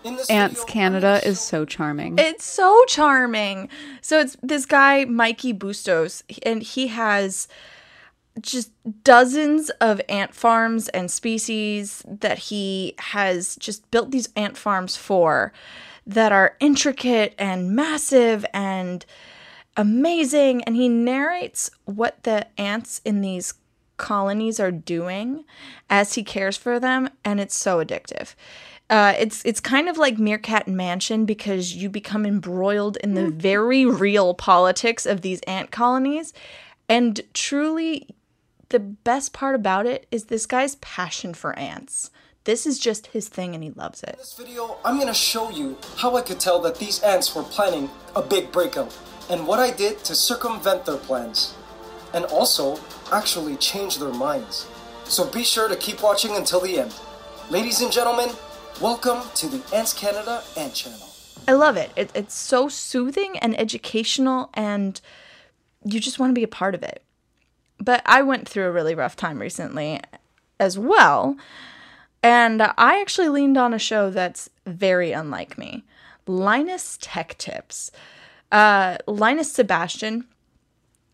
In 0.03 0.17
this 0.17 0.29
Ants 0.29 0.59
video, 0.61 0.73
Canada 0.73 1.21
I'm 1.23 1.29
is 1.29 1.39
so 1.39 1.63
charming. 1.63 2.19
It's 2.19 2.43
so 2.43 2.83
charming. 2.87 3.69
So 4.01 4.19
it's 4.19 4.35
this 4.43 4.65
guy, 4.65 5.05
Mikey 5.05 5.53
Bustos, 5.53 6.23
and 6.45 6.61
he 6.61 6.87
has 6.87 7.47
just 8.41 8.71
dozens 9.03 9.69
of 9.79 10.01
ant 10.09 10.33
farms 10.33 10.89
and 10.89 11.09
species 11.09 12.03
that 12.05 12.37
he 12.37 12.95
has 12.97 13.55
just 13.57 13.89
built 13.91 14.11
these 14.11 14.27
ant 14.35 14.57
farms 14.57 14.97
for 14.97 15.53
that 16.05 16.31
are 16.31 16.57
intricate 16.59 17.35
and 17.37 17.75
massive 17.75 18.45
and 18.53 19.05
amazing. 19.77 20.63
And 20.63 20.75
he 20.75 20.89
narrates 20.89 21.71
what 21.85 22.23
the 22.23 22.47
ants 22.59 22.99
in 23.05 23.21
these 23.21 23.53
colonies 23.97 24.59
are 24.59 24.71
doing 24.71 25.45
as 25.89 26.13
he 26.13 26.23
cares 26.23 26.57
for 26.57 26.79
them, 26.79 27.09
and 27.23 27.39
it's 27.39 27.55
so 27.55 27.83
addictive. 27.83 28.35
Uh, 28.89 29.13
it's 29.17 29.43
it's 29.45 29.59
kind 29.59 29.87
of 29.89 29.97
like 29.97 30.17
Meerkat 30.19 30.67
Mansion 30.67 31.25
because 31.25 31.73
you 31.73 31.89
become 31.89 32.25
embroiled 32.25 32.97
in 32.97 33.13
the 33.13 33.29
very 33.29 33.85
real 33.85 34.33
politics 34.33 35.05
of 35.05 35.21
these 35.21 35.39
ant 35.41 35.71
colonies, 35.71 36.33
and 36.89 37.21
truly, 37.33 38.07
the 38.69 38.79
best 38.79 39.33
part 39.33 39.55
about 39.55 39.85
it 39.85 40.05
is 40.11 40.25
this 40.25 40.45
guy's 40.45 40.75
passion 40.75 41.33
for 41.33 41.57
ants. 41.57 42.11
This 42.43 42.67
is 42.67 42.77
just 42.77 43.07
his 43.07 43.29
thing, 43.29 43.55
and 43.55 43.63
he 43.63 43.71
loves 43.71 44.03
it. 44.03 44.09
In 44.09 44.17
this 44.17 44.33
video, 44.37 44.77
I'm 44.83 44.99
gonna 44.99 45.13
show 45.13 45.49
you 45.49 45.77
how 45.97 46.17
I 46.17 46.21
could 46.21 46.41
tell 46.41 46.59
that 46.61 46.75
these 46.75 47.01
ants 47.01 47.33
were 47.33 47.43
planning 47.43 47.89
a 48.15 48.21
big 48.21 48.51
breakout 48.51 48.95
and 49.29 49.47
what 49.47 49.59
I 49.59 49.71
did 49.71 49.99
to 50.03 50.13
circumvent 50.13 50.85
their 50.85 50.97
plans. 50.97 51.55
And 52.13 52.25
also, 52.25 52.77
actually 53.13 53.55
change 53.57 53.99
their 53.99 54.13
minds. 54.13 54.67
So 55.05 55.29
be 55.29 55.43
sure 55.43 55.69
to 55.69 55.75
keep 55.75 56.01
watching 56.01 56.35
until 56.35 56.59
the 56.59 56.79
end. 56.79 56.93
Ladies 57.49 57.81
and 57.81 57.91
gentlemen, 57.91 58.29
welcome 58.81 59.21
to 59.35 59.47
the 59.47 59.75
Ants 59.75 59.93
Canada 59.93 60.41
Ant 60.57 60.73
Channel. 60.73 61.07
I 61.47 61.53
love 61.53 61.77
it. 61.77 61.91
it. 61.95 62.11
It's 62.15 62.33
so 62.33 62.67
soothing 62.67 63.37
and 63.39 63.59
educational, 63.59 64.49
and 64.53 64.99
you 65.85 65.99
just 65.99 66.17
want 66.17 66.31
to 66.31 66.33
be 66.33 66.43
a 66.43 66.47
part 66.47 66.73
of 66.73 66.81
it. 66.81 67.03
But 67.77 68.01
I 68.05 68.23
went 68.23 68.47
through 68.49 68.65
a 68.65 68.71
really 68.71 68.95
rough 68.95 69.15
time 69.15 69.39
recently 69.39 69.99
as 70.59 70.79
well. 70.79 71.37
And 72.23 72.61
I 72.61 73.01
actually 73.01 73.29
leaned 73.29 73.57
on 73.57 73.73
a 73.73 73.79
show 73.79 74.09
that's 74.09 74.49
very 74.65 75.11
unlike 75.11 75.57
me 75.57 75.83
Linus 76.25 76.97
Tech 77.01 77.37
Tips. 77.37 77.91
Uh, 78.51 78.97
Linus 79.07 79.51
Sebastian 79.51 80.25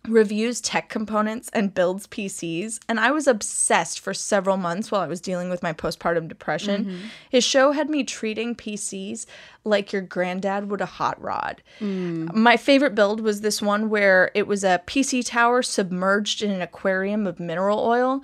reviews 0.10 0.62
tech 0.62 0.90
components 0.90 1.50
and 1.54 1.74
builds 1.74 2.08
PCs. 2.08 2.80
And 2.88 3.00
I 3.00 3.12
was 3.12 3.28
obsessed 3.28 4.00
for 4.00 4.14
several 4.14 4.58
months 4.58 4.92
while 4.92 5.02
I 5.02 5.08
was 5.08 5.22
dealing 5.22 5.50
with 5.50 5.64
my 5.64 5.74
postpartum 5.74 6.28
depression. 6.28 6.86
Mm-hmm. 6.86 7.06
His 7.30 7.44
show 7.44 7.72
had 7.72 7.90
me 7.90 8.04
treating 8.04 8.56
PCs 8.56 9.26
like 9.64 9.94
your 9.94 10.02
granddad 10.02 10.70
would 10.70 10.82
a 10.82 10.86
hot 10.86 11.22
rod. 11.22 11.62
Mm. 11.80 12.34
My 12.34 12.58
favorite 12.58 12.96
build 12.96 13.22
was 13.22 13.42
this 13.42 13.62
one 13.62 13.90
where 13.90 14.32
it 14.34 14.48
was 14.48 14.64
a 14.64 14.82
PC 14.88 15.26
tower 15.26 15.62
submerged 15.62 16.42
in 16.42 16.52
an 16.52 16.62
aquarium 16.62 17.28
of 17.28 17.40
mineral 17.40 17.80
oil. 17.80 18.22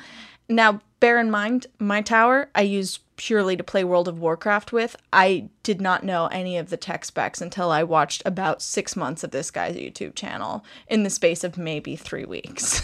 Now, 0.48 0.82
bear 1.00 1.20
in 1.20 1.32
mind, 1.32 1.68
my 1.80 2.02
tower 2.02 2.50
I 2.56 2.62
used 2.62 3.00
purely 3.18 3.56
to 3.56 3.64
play 3.64 3.84
World 3.84 4.08
of 4.08 4.20
Warcraft 4.20 4.72
with. 4.72 4.96
I 5.14 5.50
did 5.64 5.82
not 5.82 6.04
know 6.04 6.28
any 6.28 6.58
of 6.58 6.70
the 6.70 6.78
tech 6.78 7.06
specs 7.06 7.42
until 7.42 7.72
I 7.72 7.84
watched 7.84 8.22
about 8.26 8.62
six 8.62 8.96
months 8.96 9.24
of 9.24 9.32
this 9.32 9.52
guy's 9.52 9.76
YouTube 9.76 10.16
channel 10.16 10.64
in 10.88 11.04
the 11.04 11.10
space 11.10 11.44
of 11.44 11.58
maybe 11.58 11.96
three 11.96 12.26
weeks. 12.26 12.82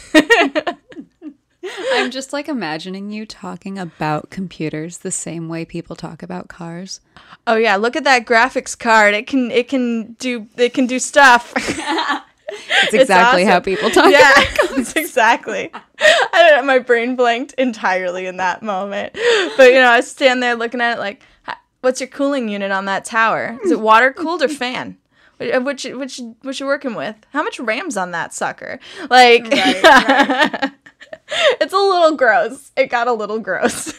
I'm 1.94 2.12
just 2.12 2.34
like 2.34 2.50
imagining 2.50 3.12
you 3.12 3.26
talking 3.26 3.78
about 3.78 4.30
computers 4.30 5.00
the 5.00 5.12
same 5.12 5.48
way 5.48 5.64
people 5.66 5.96
talk 5.96 6.24
about 6.24 6.48
cars. 6.48 7.02
oh 7.46 7.56
yeah, 7.56 7.76
look 7.76 7.96
at 7.96 8.04
that 8.04 8.26
graphics 8.26 8.78
card. 8.78 9.14
It 9.14 9.28
can 9.28 9.52
it 9.52 9.68
can 9.68 10.14
do 10.14 10.48
it 10.58 10.74
can 10.74 10.88
do 10.88 10.98
stuff. 11.00 11.54
It's 12.52 12.94
exactly 12.94 13.44
how 13.46 13.54
awesome. 13.54 13.64
people 13.64 13.90
talk. 13.90 14.12
Yeah, 14.12 14.32
it's 14.78 14.94
exactly. 14.96 15.72
I 15.74 16.30
don't 16.50 16.58
know. 16.62 16.64
My 16.66 16.80
brain 16.80 17.16
blanked 17.16 17.54
entirely 17.54 18.26
in 18.28 18.38
that 18.38 18.62
moment. 18.62 19.14
But 19.58 19.68
you 19.72 19.76
know, 19.80 19.90
I 19.90 20.02
stand 20.02 20.42
there 20.44 20.56
looking 20.56 20.82
at 20.82 20.98
it 20.98 21.00
like, 21.00 21.22
"What's 21.82 22.00
your 22.02 22.08
cooling 22.10 22.50
unit 22.50 22.72
on 22.72 22.86
that 22.86 23.06
tower? 23.06 23.58
Is 23.64 23.72
it 23.72 23.80
water 23.80 24.12
cooled 24.14 24.42
or 24.44 24.48
fan? 24.64 24.98
Wh- 25.40 25.64
Which 25.64 25.84
which 25.86 26.20
which 26.42 26.60
you're 26.60 26.68
working 26.70 26.96
with? 26.96 27.16
How 27.34 27.44
much 27.44 27.60
RAM's 27.60 27.98
on 27.98 28.12
that 28.12 28.34
sucker? 28.34 28.80
Like, 29.10 29.44
it's 31.62 31.74
a 31.74 31.78
little 31.78 32.16
gross. 32.18 32.72
It 32.76 32.88
got 32.88 33.08
a 33.08 33.14
little 33.14 33.40
gross. 33.40 33.94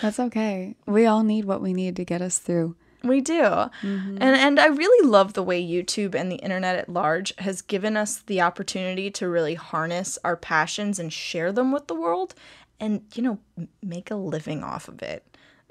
That's 0.00 0.18
okay. 0.20 0.76
We 0.86 1.06
all 1.06 1.22
need 1.22 1.44
what 1.44 1.60
we 1.60 1.72
need 1.72 1.96
to 1.96 2.04
get 2.04 2.22
us 2.22 2.38
through. 2.38 2.76
We 3.04 3.20
do. 3.20 3.42
Mm-hmm. 3.42 4.18
And 4.20 4.36
and 4.36 4.60
I 4.60 4.66
really 4.66 5.08
love 5.08 5.32
the 5.32 5.42
way 5.42 5.62
YouTube 5.62 6.14
and 6.14 6.30
the 6.30 6.36
internet 6.36 6.76
at 6.76 6.88
large 6.88 7.34
has 7.38 7.62
given 7.62 7.96
us 7.96 8.18
the 8.18 8.40
opportunity 8.40 9.10
to 9.12 9.28
really 9.28 9.54
harness 9.54 10.18
our 10.24 10.36
passions 10.36 10.98
and 10.98 11.12
share 11.12 11.52
them 11.52 11.72
with 11.72 11.86
the 11.86 11.94
world 11.94 12.34
and 12.80 13.02
you 13.14 13.22
know 13.22 13.38
make 13.82 14.10
a 14.10 14.16
living 14.16 14.62
off 14.62 14.88
of 14.88 15.02
it. 15.02 15.24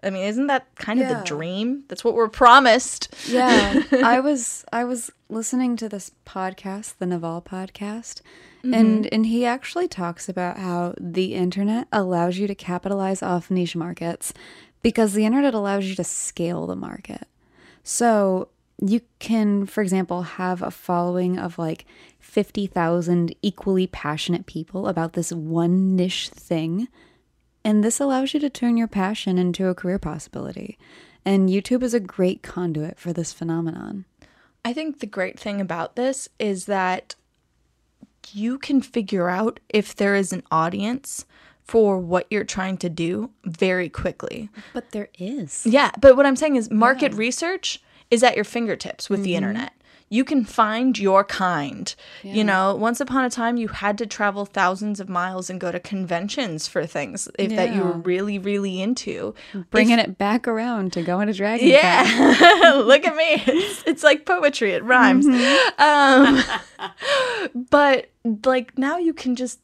I 0.04 0.10
mean, 0.10 0.24
isn't 0.24 0.48
that 0.48 0.74
kind 0.76 1.00
of 1.00 1.10
the 1.10 1.24
dream? 1.24 1.84
That's 1.88 2.04
what 2.04 2.16
we're 2.16 2.28
promised. 2.28 3.14
Yeah, 3.28 3.84
I 4.04 4.20
was 4.20 4.66
I 4.74 4.84
was 4.84 5.12
listening 5.30 5.76
to 5.78 5.90
this 5.90 6.12
podcast, 6.26 6.96
the 6.98 7.06
Naval 7.06 7.42
podcast, 7.42 8.22
and 8.64 8.74
mm-hmm. 8.74 9.10
and 9.12 9.26
he 9.28 9.46
actually 9.46 9.88
talks 9.88 10.28
about 10.28 10.58
how 10.58 10.96
the 11.00 11.36
internet 11.36 11.88
allows 11.92 12.38
you 12.38 12.48
to 12.48 12.56
capitalize 12.56 13.22
off 13.22 13.52
niche 13.52 13.76
markets 13.76 14.34
because 14.82 15.14
the 15.14 15.26
internet 15.26 15.54
allows 15.54 15.86
you 15.86 15.96
to 15.96 16.04
scale 16.04 16.68
the 16.68 16.76
market. 16.76 17.28
So 17.84 18.50
you 18.80 19.02
can, 19.20 19.66
for 19.66 19.82
example, 19.82 20.24
have 20.24 20.62
a 20.62 20.72
following 20.72 21.38
of 21.38 21.58
like 21.58 21.86
50,000 22.20 23.36
equally 23.42 23.88
passionate 23.88 24.46
people 24.46 24.88
about 24.88 25.14
this 25.14 25.32
one 25.32 25.96
niche 25.96 26.30
thing. 26.30 26.88
And 27.64 27.84
this 27.84 28.00
allows 28.00 28.34
you 28.34 28.40
to 28.40 28.50
turn 28.50 28.78
your 28.78 28.88
passion 28.88 29.38
into 29.38 29.68
a 29.68 29.76
career 29.76 30.00
possibility. 30.00 30.80
And 31.24 31.50
YouTube 31.50 31.84
is 31.84 31.94
a 31.94 32.00
great 32.00 32.42
conduit 32.42 33.00
for 33.00 33.14
this 33.14 33.32
phenomenon. 33.32 34.06
I 34.66 34.74
think 34.74 35.00
the 35.00 35.08
great 35.08 35.40
thing 35.40 35.62
about 35.62 35.96
this 35.96 36.28
is 36.40 36.66
that 36.66 37.16
you 38.32 38.58
can 38.58 38.82
figure 38.82 39.30
out 39.30 39.60
if 39.70 39.96
there 39.96 40.16
is 40.16 40.34
an 40.34 40.44
audience 40.52 41.26
for 41.72 41.98
what 41.98 42.28
you're 42.30 42.44
trying 42.44 42.76
to 42.76 42.90
do 42.90 43.30
very 43.46 43.88
quickly. 43.88 44.50
But 44.74 44.92
there 44.92 45.08
is. 45.18 45.66
Yeah, 45.66 45.92
but 46.02 46.18
what 46.18 46.26
I'm 46.26 46.36
saying 46.36 46.58
is 46.58 46.70
market 46.70 47.14
research 47.14 47.82
is 48.10 48.24
at 48.24 48.36
your 48.36 48.44
fingertips 48.44 49.10
with 49.10 49.24
the 49.24 49.36
internet. 49.36 49.72
You 50.10 50.26
can 50.26 50.44
find 50.44 51.00
your 51.00 51.24
kind. 51.24 51.96
You 52.24 52.44
know, 52.44 52.76
once 52.76 53.00
upon 53.00 53.24
a 53.24 53.30
time 53.30 53.56
you 53.56 53.70
had 53.70 53.98
to 54.00 54.06
travel 54.06 54.46
thousands 54.46 55.00
of 55.00 55.08
miles 55.08 55.50
and 55.50 55.62
go 55.62 55.72
to 55.72 55.80
conventions 55.80 56.68
for 56.68 56.86
things 56.86 57.30
if 57.40 57.56
that 57.56 57.74
you 57.74 57.82
were 57.82 57.94
really 57.94 58.38
really 58.38 58.82
into. 58.82 59.34
Bringing 59.70 59.98
it 59.98 60.18
back 60.18 60.50
around 60.50 60.92
to 60.92 61.04
going 61.04 61.28
to 61.28 61.34
Dragon 61.34 61.70
Yeah. 61.70 62.74
Look 62.86 63.06
at 63.06 63.16
me. 63.16 63.44
It's, 63.48 63.84
it's 63.88 64.04
like 64.04 64.26
poetry. 64.26 64.74
It 64.74 64.84
rhymes. 64.84 65.26
Um, 65.78 66.44
but 67.70 68.10
like 68.44 68.78
now 68.78 68.98
you 68.98 69.14
can 69.14 69.38
just 69.38 69.62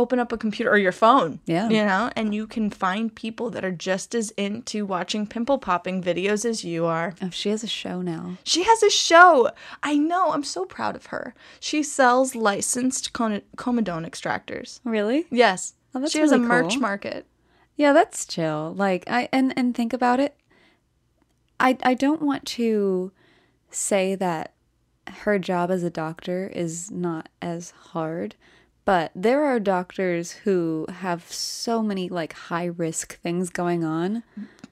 open 0.00 0.18
up 0.18 0.32
a 0.32 0.38
computer 0.38 0.70
or 0.70 0.78
your 0.78 0.92
phone. 0.92 1.40
Yeah. 1.46 1.68
You 1.68 1.84
know, 1.84 2.10
and 2.16 2.34
you 2.34 2.46
can 2.46 2.70
find 2.70 3.14
people 3.14 3.50
that 3.50 3.64
are 3.64 3.70
just 3.70 4.14
as 4.14 4.30
into 4.32 4.86
watching 4.86 5.26
pimple 5.26 5.58
popping 5.58 6.02
videos 6.02 6.44
as 6.44 6.64
you 6.64 6.86
are. 6.86 7.14
Oh, 7.22 7.30
she 7.30 7.50
has 7.50 7.62
a 7.62 7.68
show 7.68 8.02
now. 8.02 8.38
She 8.44 8.64
has 8.64 8.82
a 8.82 8.90
show. 8.90 9.50
I 9.82 9.96
know. 9.96 10.32
I'm 10.32 10.44
so 10.44 10.64
proud 10.64 10.96
of 10.96 11.06
her. 11.06 11.34
She 11.60 11.82
sells 11.82 12.34
licensed 12.34 13.12
con- 13.12 13.42
comedone 13.56 14.08
extractors. 14.08 14.80
Really? 14.84 15.26
Yes. 15.30 15.74
Oh, 15.94 16.06
she 16.06 16.18
has 16.18 16.32
a 16.32 16.38
merch 16.38 16.72
cool. 16.72 16.80
market. 16.80 17.26
Yeah, 17.76 17.92
that's 17.92 18.26
chill. 18.26 18.74
Like 18.76 19.04
I 19.08 19.28
and 19.32 19.52
and 19.56 19.74
think 19.74 19.92
about 19.92 20.20
it. 20.20 20.36
I 21.58 21.76
I 21.82 21.94
don't 21.94 22.22
want 22.22 22.46
to 22.46 23.12
say 23.70 24.14
that 24.16 24.54
her 25.08 25.38
job 25.38 25.70
as 25.70 25.82
a 25.82 25.90
doctor 25.90 26.50
is 26.54 26.90
not 26.90 27.28
as 27.40 27.70
hard, 27.70 28.36
but 28.84 29.10
there 29.14 29.44
are 29.44 29.60
doctors 29.60 30.32
who 30.32 30.86
have 30.88 31.30
so 31.32 31.82
many 31.82 32.08
like 32.08 32.32
high 32.32 32.66
risk 32.66 33.18
things 33.20 33.50
going 33.50 33.84
on. 33.84 34.22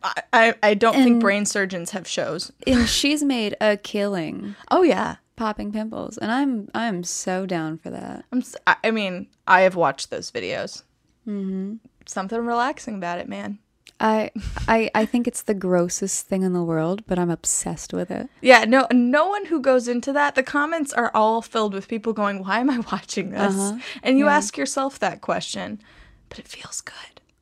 I, 0.02 0.22
I, 0.32 0.54
I 0.62 0.74
don't 0.74 0.94
think 0.94 1.20
brain 1.20 1.44
surgeons 1.44 1.90
have 1.90 2.06
shows. 2.06 2.52
And 2.66 2.88
she's 2.98 3.22
made 3.22 3.56
a 3.60 3.76
killing 3.76 4.54
Oh, 4.70 4.82
yeah. 4.82 5.16
popping 5.36 5.72
pimples, 5.72 6.18
and 6.18 6.30
I'm 6.32 6.68
I'm 6.74 7.02
so 7.04 7.46
down 7.46 7.78
for 7.78 7.90
that. 7.90 8.24
I'm, 8.32 8.42
I 8.84 8.90
mean, 8.90 9.26
I 9.46 9.62
have 9.62 9.74
watched 9.76 10.10
those 10.10 10.30
videos. 10.30 10.82
Mm-hmm. 11.26 11.74
Something 12.06 12.40
relaxing 12.40 12.94
about 12.96 13.18
it, 13.18 13.28
man. 13.28 13.58
I 14.00 14.30
I 14.68 14.90
I 14.94 15.04
think 15.06 15.26
it's 15.26 15.42
the 15.42 15.54
grossest 15.54 16.26
thing 16.26 16.42
in 16.42 16.52
the 16.52 16.62
world, 16.62 17.04
but 17.06 17.18
I'm 17.18 17.30
obsessed 17.30 17.92
with 17.92 18.10
it. 18.10 18.28
Yeah, 18.40 18.64
no, 18.64 18.86
no 18.92 19.28
one 19.28 19.46
who 19.46 19.60
goes 19.60 19.88
into 19.88 20.12
that. 20.12 20.34
The 20.34 20.42
comments 20.42 20.92
are 20.92 21.10
all 21.14 21.42
filled 21.42 21.74
with 21.74 21.88
people 21.88 22.12
going, 22.12 22.44
"Why 22.44 22.60
am 22.60 22.70
I 22.70 22.78
watching 22.92 23.30
this?" 23.30 23.54
Uh-huh. 23.54 23.78
And 24.02 24.18
you 24.18 24.28
ask 24.28 24.56
yourself 24.56 24.98
that 25.00 25.20
question, 25.20 25.80
but 26.28 26.38
it 26.38 26.48
feels 26.48 26.80
good. 26.80 26.94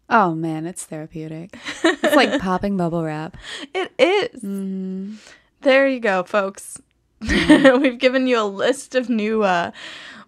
Oh 0.09 0.35
man, 0.35 0.67
it's 0.67 0.85
therapeutic. 0.85 1.57
It's 1.83 2.17
like 2.17 2.41
popping 2.41 2.77
bubble 2.77 3.05
wrap. 3.05 3.37
It 3.75 3.93
is. 3.99 4.43
Mm-hmm. 4.43 5.15
There 5.63 5.89
you 5.89 6.01
go, 6.01 6.23
folks. 6.23 6.81
We've 7.21 7.99
given 7.99 8.27
you 8.27 8.41
a 8.41 8.45
list 8.45 8.95
of 8.95 9.09
new 9.09 9.43
uh, 9.43 9.73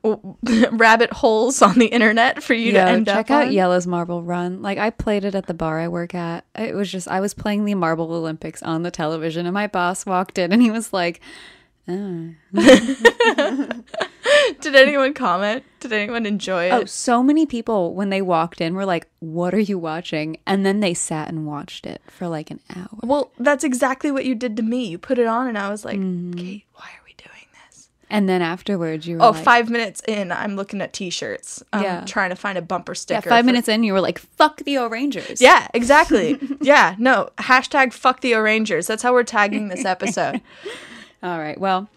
rabbit 0.72 1.12
holes 1.12 1.60
on 1.62 1.78
the 1.78 1.86
internet 1.86 2.42
for 2.42 2.54
you 2.54 2.72
to 2.72 2.80
end 2.80 3.06
check 3.06 3.16
up 3.16 3.26
Check 3.26 3.30
out 3.30 3.46
on. 3.48 3.52
Jelle's 3.52 3.86
Marble 3.86 4.22
Run. 4.22 4.62
Like 4.62 4.78
I 4.78 4.90
played 4.90 5.24
it 5.24 5.34
at 5.34 5.46
the 5.46 5.54
bar 5.54 5.80
I 5.80 5.88
work 5.88 6.14
at. 6.14 6.44
It 6.54 6.74
was 6.74 6.90
just 6.90 7.08
I 7.08 7.20
was 7.20 7.34
playing 7.34 7.64
the 7.64 7.74
Marble 7.74 8.12
Olympics 8.12 8.62
on 8.62 8.82
the 8.82 8.90
television, 8.90 9.46
and 9.46 9.54
my 9.54 9.66
boss 9.66 10.06
walked 10.06 10.38
in 10.38 10.52
and 10.52 10.62
he 10.62 10.70
was 10.70 10.92
like, 10.92 11.20
"Oh, 11.88 12.30
Did 14.60 14.74
anyone 14.76 15.14
comment? 15.14 15.64
Did 15.80 15.92
anyone 15.92 16.26
enjoy 16.26 16.66
it? 16.66 16.72
oh." 16.72 16.84
So 16.84 17.22
many 17.22 17.46
people 17.46 17.94
when 17.94 18.10
they 18.10 18.20
walked 18.22 18.60
in 18.60 18.74
were 18.74 18.84
like, 18.86 19.06
"What 19.20 19.54
are 19.54 19.58
you 19.60 19.78
watching?" 19.78 20.38
And 20.46 20.64
then 20.66 20.80
they 20.80 20.94
sat 20.94 21.28
and 21.28 21.46
watched 21.46 21.86
it 21.86 22.02
for 22.08 22.28
like 22.28 22.50
an 22.50 22.60
hour. 22.74 22.88
Well, 23.02 23.32
that's 23.38 23.64
exactly 23.64 24.10
what 24.10 24.24
you 24.24 24.34
did 24.34 24.56
to 24.58 24.62
me. 24.62 24.86
You 24.86 24.98
put 24.98 25.18
it 25.18 25.26
on, 25.26 25.46
and 25.48 25.56
I 25.58 25.70
was 25.70 25.84
like, 25.84 25.98
Mm-hmm. 25.98 26.32
Kate, 26.32 26.64
why 26.74 26.84
are 26.86 27.02
we? 27.06 27.07
And 28.10 28.28
then 28.28 28.40
afterwards, 28.42 29.06
you 29.06 29.18
were 29.18 29.22
Oh, 29.24 29.30
like, 29.30 29.44
five 29.44 29.68
minutes 29.70 30.00
in, 30.08 30.32
I'm 30.32 30.56
looking 30.56 30.80
at 30.80 30.92
T-shirts. 30.94 31.62
I'm 31.72 31.82
Yeah. 31.82 32.04
trying 32.06 32.30
to 32.30 32.36
find 32.36 32.56
a 32.56 32.62
bumper 32.62 32.94
sticker. 32.94 33.16
Yeah, 33.26 33.30
five 33.30 33.42
for- 33.42 33.46
minutes 33.46 33.68
in, 33.68 33.82
you 33.82 33.92
were 33.92 34.00
like, 34.00 34.18
"Fuck 34.18 34.58
the 34.64 34.78
O'rangers." 34.78 35.40
Yeah, 35.42 35.68
exactly. 35.74 36.38
yeah, 36.62 36.94
no. 36.98 37.28
Hashtag 37.38 37.92
fuck 37.92 38.20
the 38.22 38.34
O'Rangers. 38.34 38.86
That's 38.86 39.02
how 39.02 39.12
we're 39.12 39.24
tagging 39.24 39.68
this 39.68 39.84
episode. 39.94 40.40
All 41.22 41.38
right. 41.38 41.58
Well, 41.60 41.88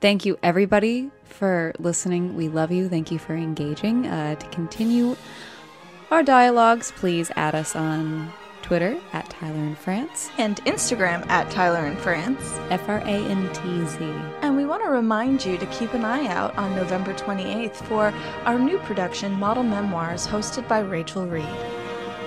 thank 0.00 0.26
you 0.26 0.38
everybody 0.42 1.10
for 1.24 1.72
listening. 1.78 2.36
We 2.36 2.48
love 2.48 2.70
you. 2.70 2.88
Thank 2.88 3.10
you 3.10 3.18
for 3.18 3.34
engaging. 3.34 4.06
Uh, 4.06 4.34
to 4.34 4.46
continue 4.48 5.16
our 6.10 6.22
dialogues, 6.22 6.92
please 6.92 7.30
add 7.36 7.54
us 7.54 7.74
on 7.74 8.30
Twitter 8.64 8.98
at 9.12 9.28
Tyler 9.28 9.58
in 9.58 9.74
Frantz, 9.74 10.30
and 10.38 10.56
Instagram 10.64 11.28
at 11.28 11.50
Tyler 11.50 11.86
in 11.86 11.98
Frantz. 11.98 12.58
F 12.70 12.88
R 12.88 12.96
A 13.00 13.04
N 13.04 13.52
T 13.52 13.84
Z. 13.84 13.98
And 14.40 14.56
we 14.56 14.64
want 14.64 14.82
to 14.82 14.88
remind 14.88 15.44
you 15.44 15.58
to 15.58 15.66
keep 15.66 15.92
an 15.92 16.02
eye 16.02 16.26
out 16.28 16.56
on 16.56 16.74
November 16.74 17.12
28th 17.12 17.74
for 17.84 18.10
our 18.46 18.58
new 18.58 18.78
production, 18.78 19.32
Model 19.32 19.64
Memoirs, 19.64 20.26
hosted 20.26 20.66
by 20.66 20.78
Rachel 20.78 21.26
Reed. 21.26 21.44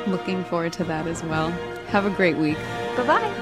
Looking 0.05 0.43
forward 0.43 0.73
to 0.73 0.83
that 0.83 1.07
as 1.07 1.23
well. 1.23 1.49
Have 1.87 2.05
a 2.05 2.11
great 2.11 2.37
week. 2.37 2.57
Bye 2.95 3.07
bye. 3.07 3.33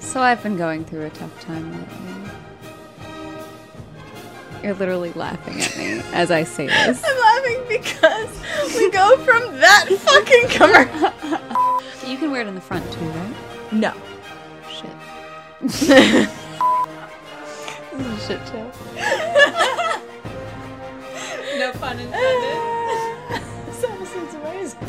So 0.00 0.20
I've 0.20 0.42
been 0.42 0.58
going 0.58 0.84
through 0.84 1.06
a 1.06 1.10
tough 1.10 1.40
time 1.40 1.72
lately. 1.72 1.96
You're 4.62 4.74
literally 4.74 5.14
laughing 5.14 5.62
at 5.62 5.78
me 5.78 6.02
as 6.12 6.30
I 6.30 6.44
say 6.44 6.66
this. 6.66 7.02
Laughing 7.46 7.64
because 7.68 8.28
we 8.76 8.90
go 8.90 9.16
from 9.18 9.58
that 9.60 9.86
fucking 9.88 10.48
commercial. 10.48 11.12
You 12.06 12.16
can 12.16 12.30
wear 12.30 12.42
it 12.42 12.46
in 12.46 12.54
the 12.54 12.60
front 12.60 12.84
too, 12.92 13.00
right? 13.00 13.34
No. 13.72 13.92
Shit. 14.70 14.90
This 17.92 18.06
is 18.06 18.12
a 18.12 18.26
shit 18.26 18.40
show. 18.48 18.70
No 21.58 21.72
pun 21.72 21.98
intended. 21.98 23.42
this 23.66 23.82
episode's 23.82 24.34
amazing. 24.34 24.88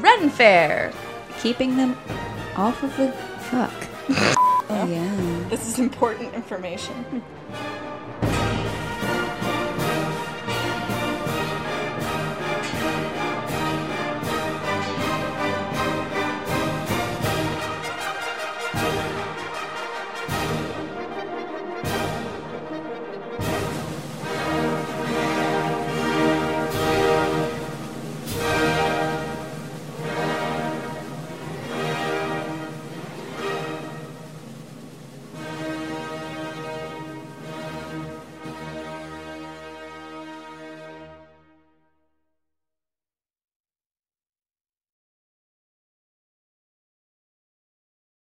Ren 0.00 0.30
Fair. 0.30 0.92
Keeping 1.40 1.76
them 1.76 1.98
off 2.56 2.82
of 2.84 2.96
the 2.96 3.10
fuck. 3.50 3.74
oh 4.70 4.86
yeah. 4.88 5.48
This 5.50 5.66
is 5.68 5.78
important 5.78 6.32
information. 6.34 7.22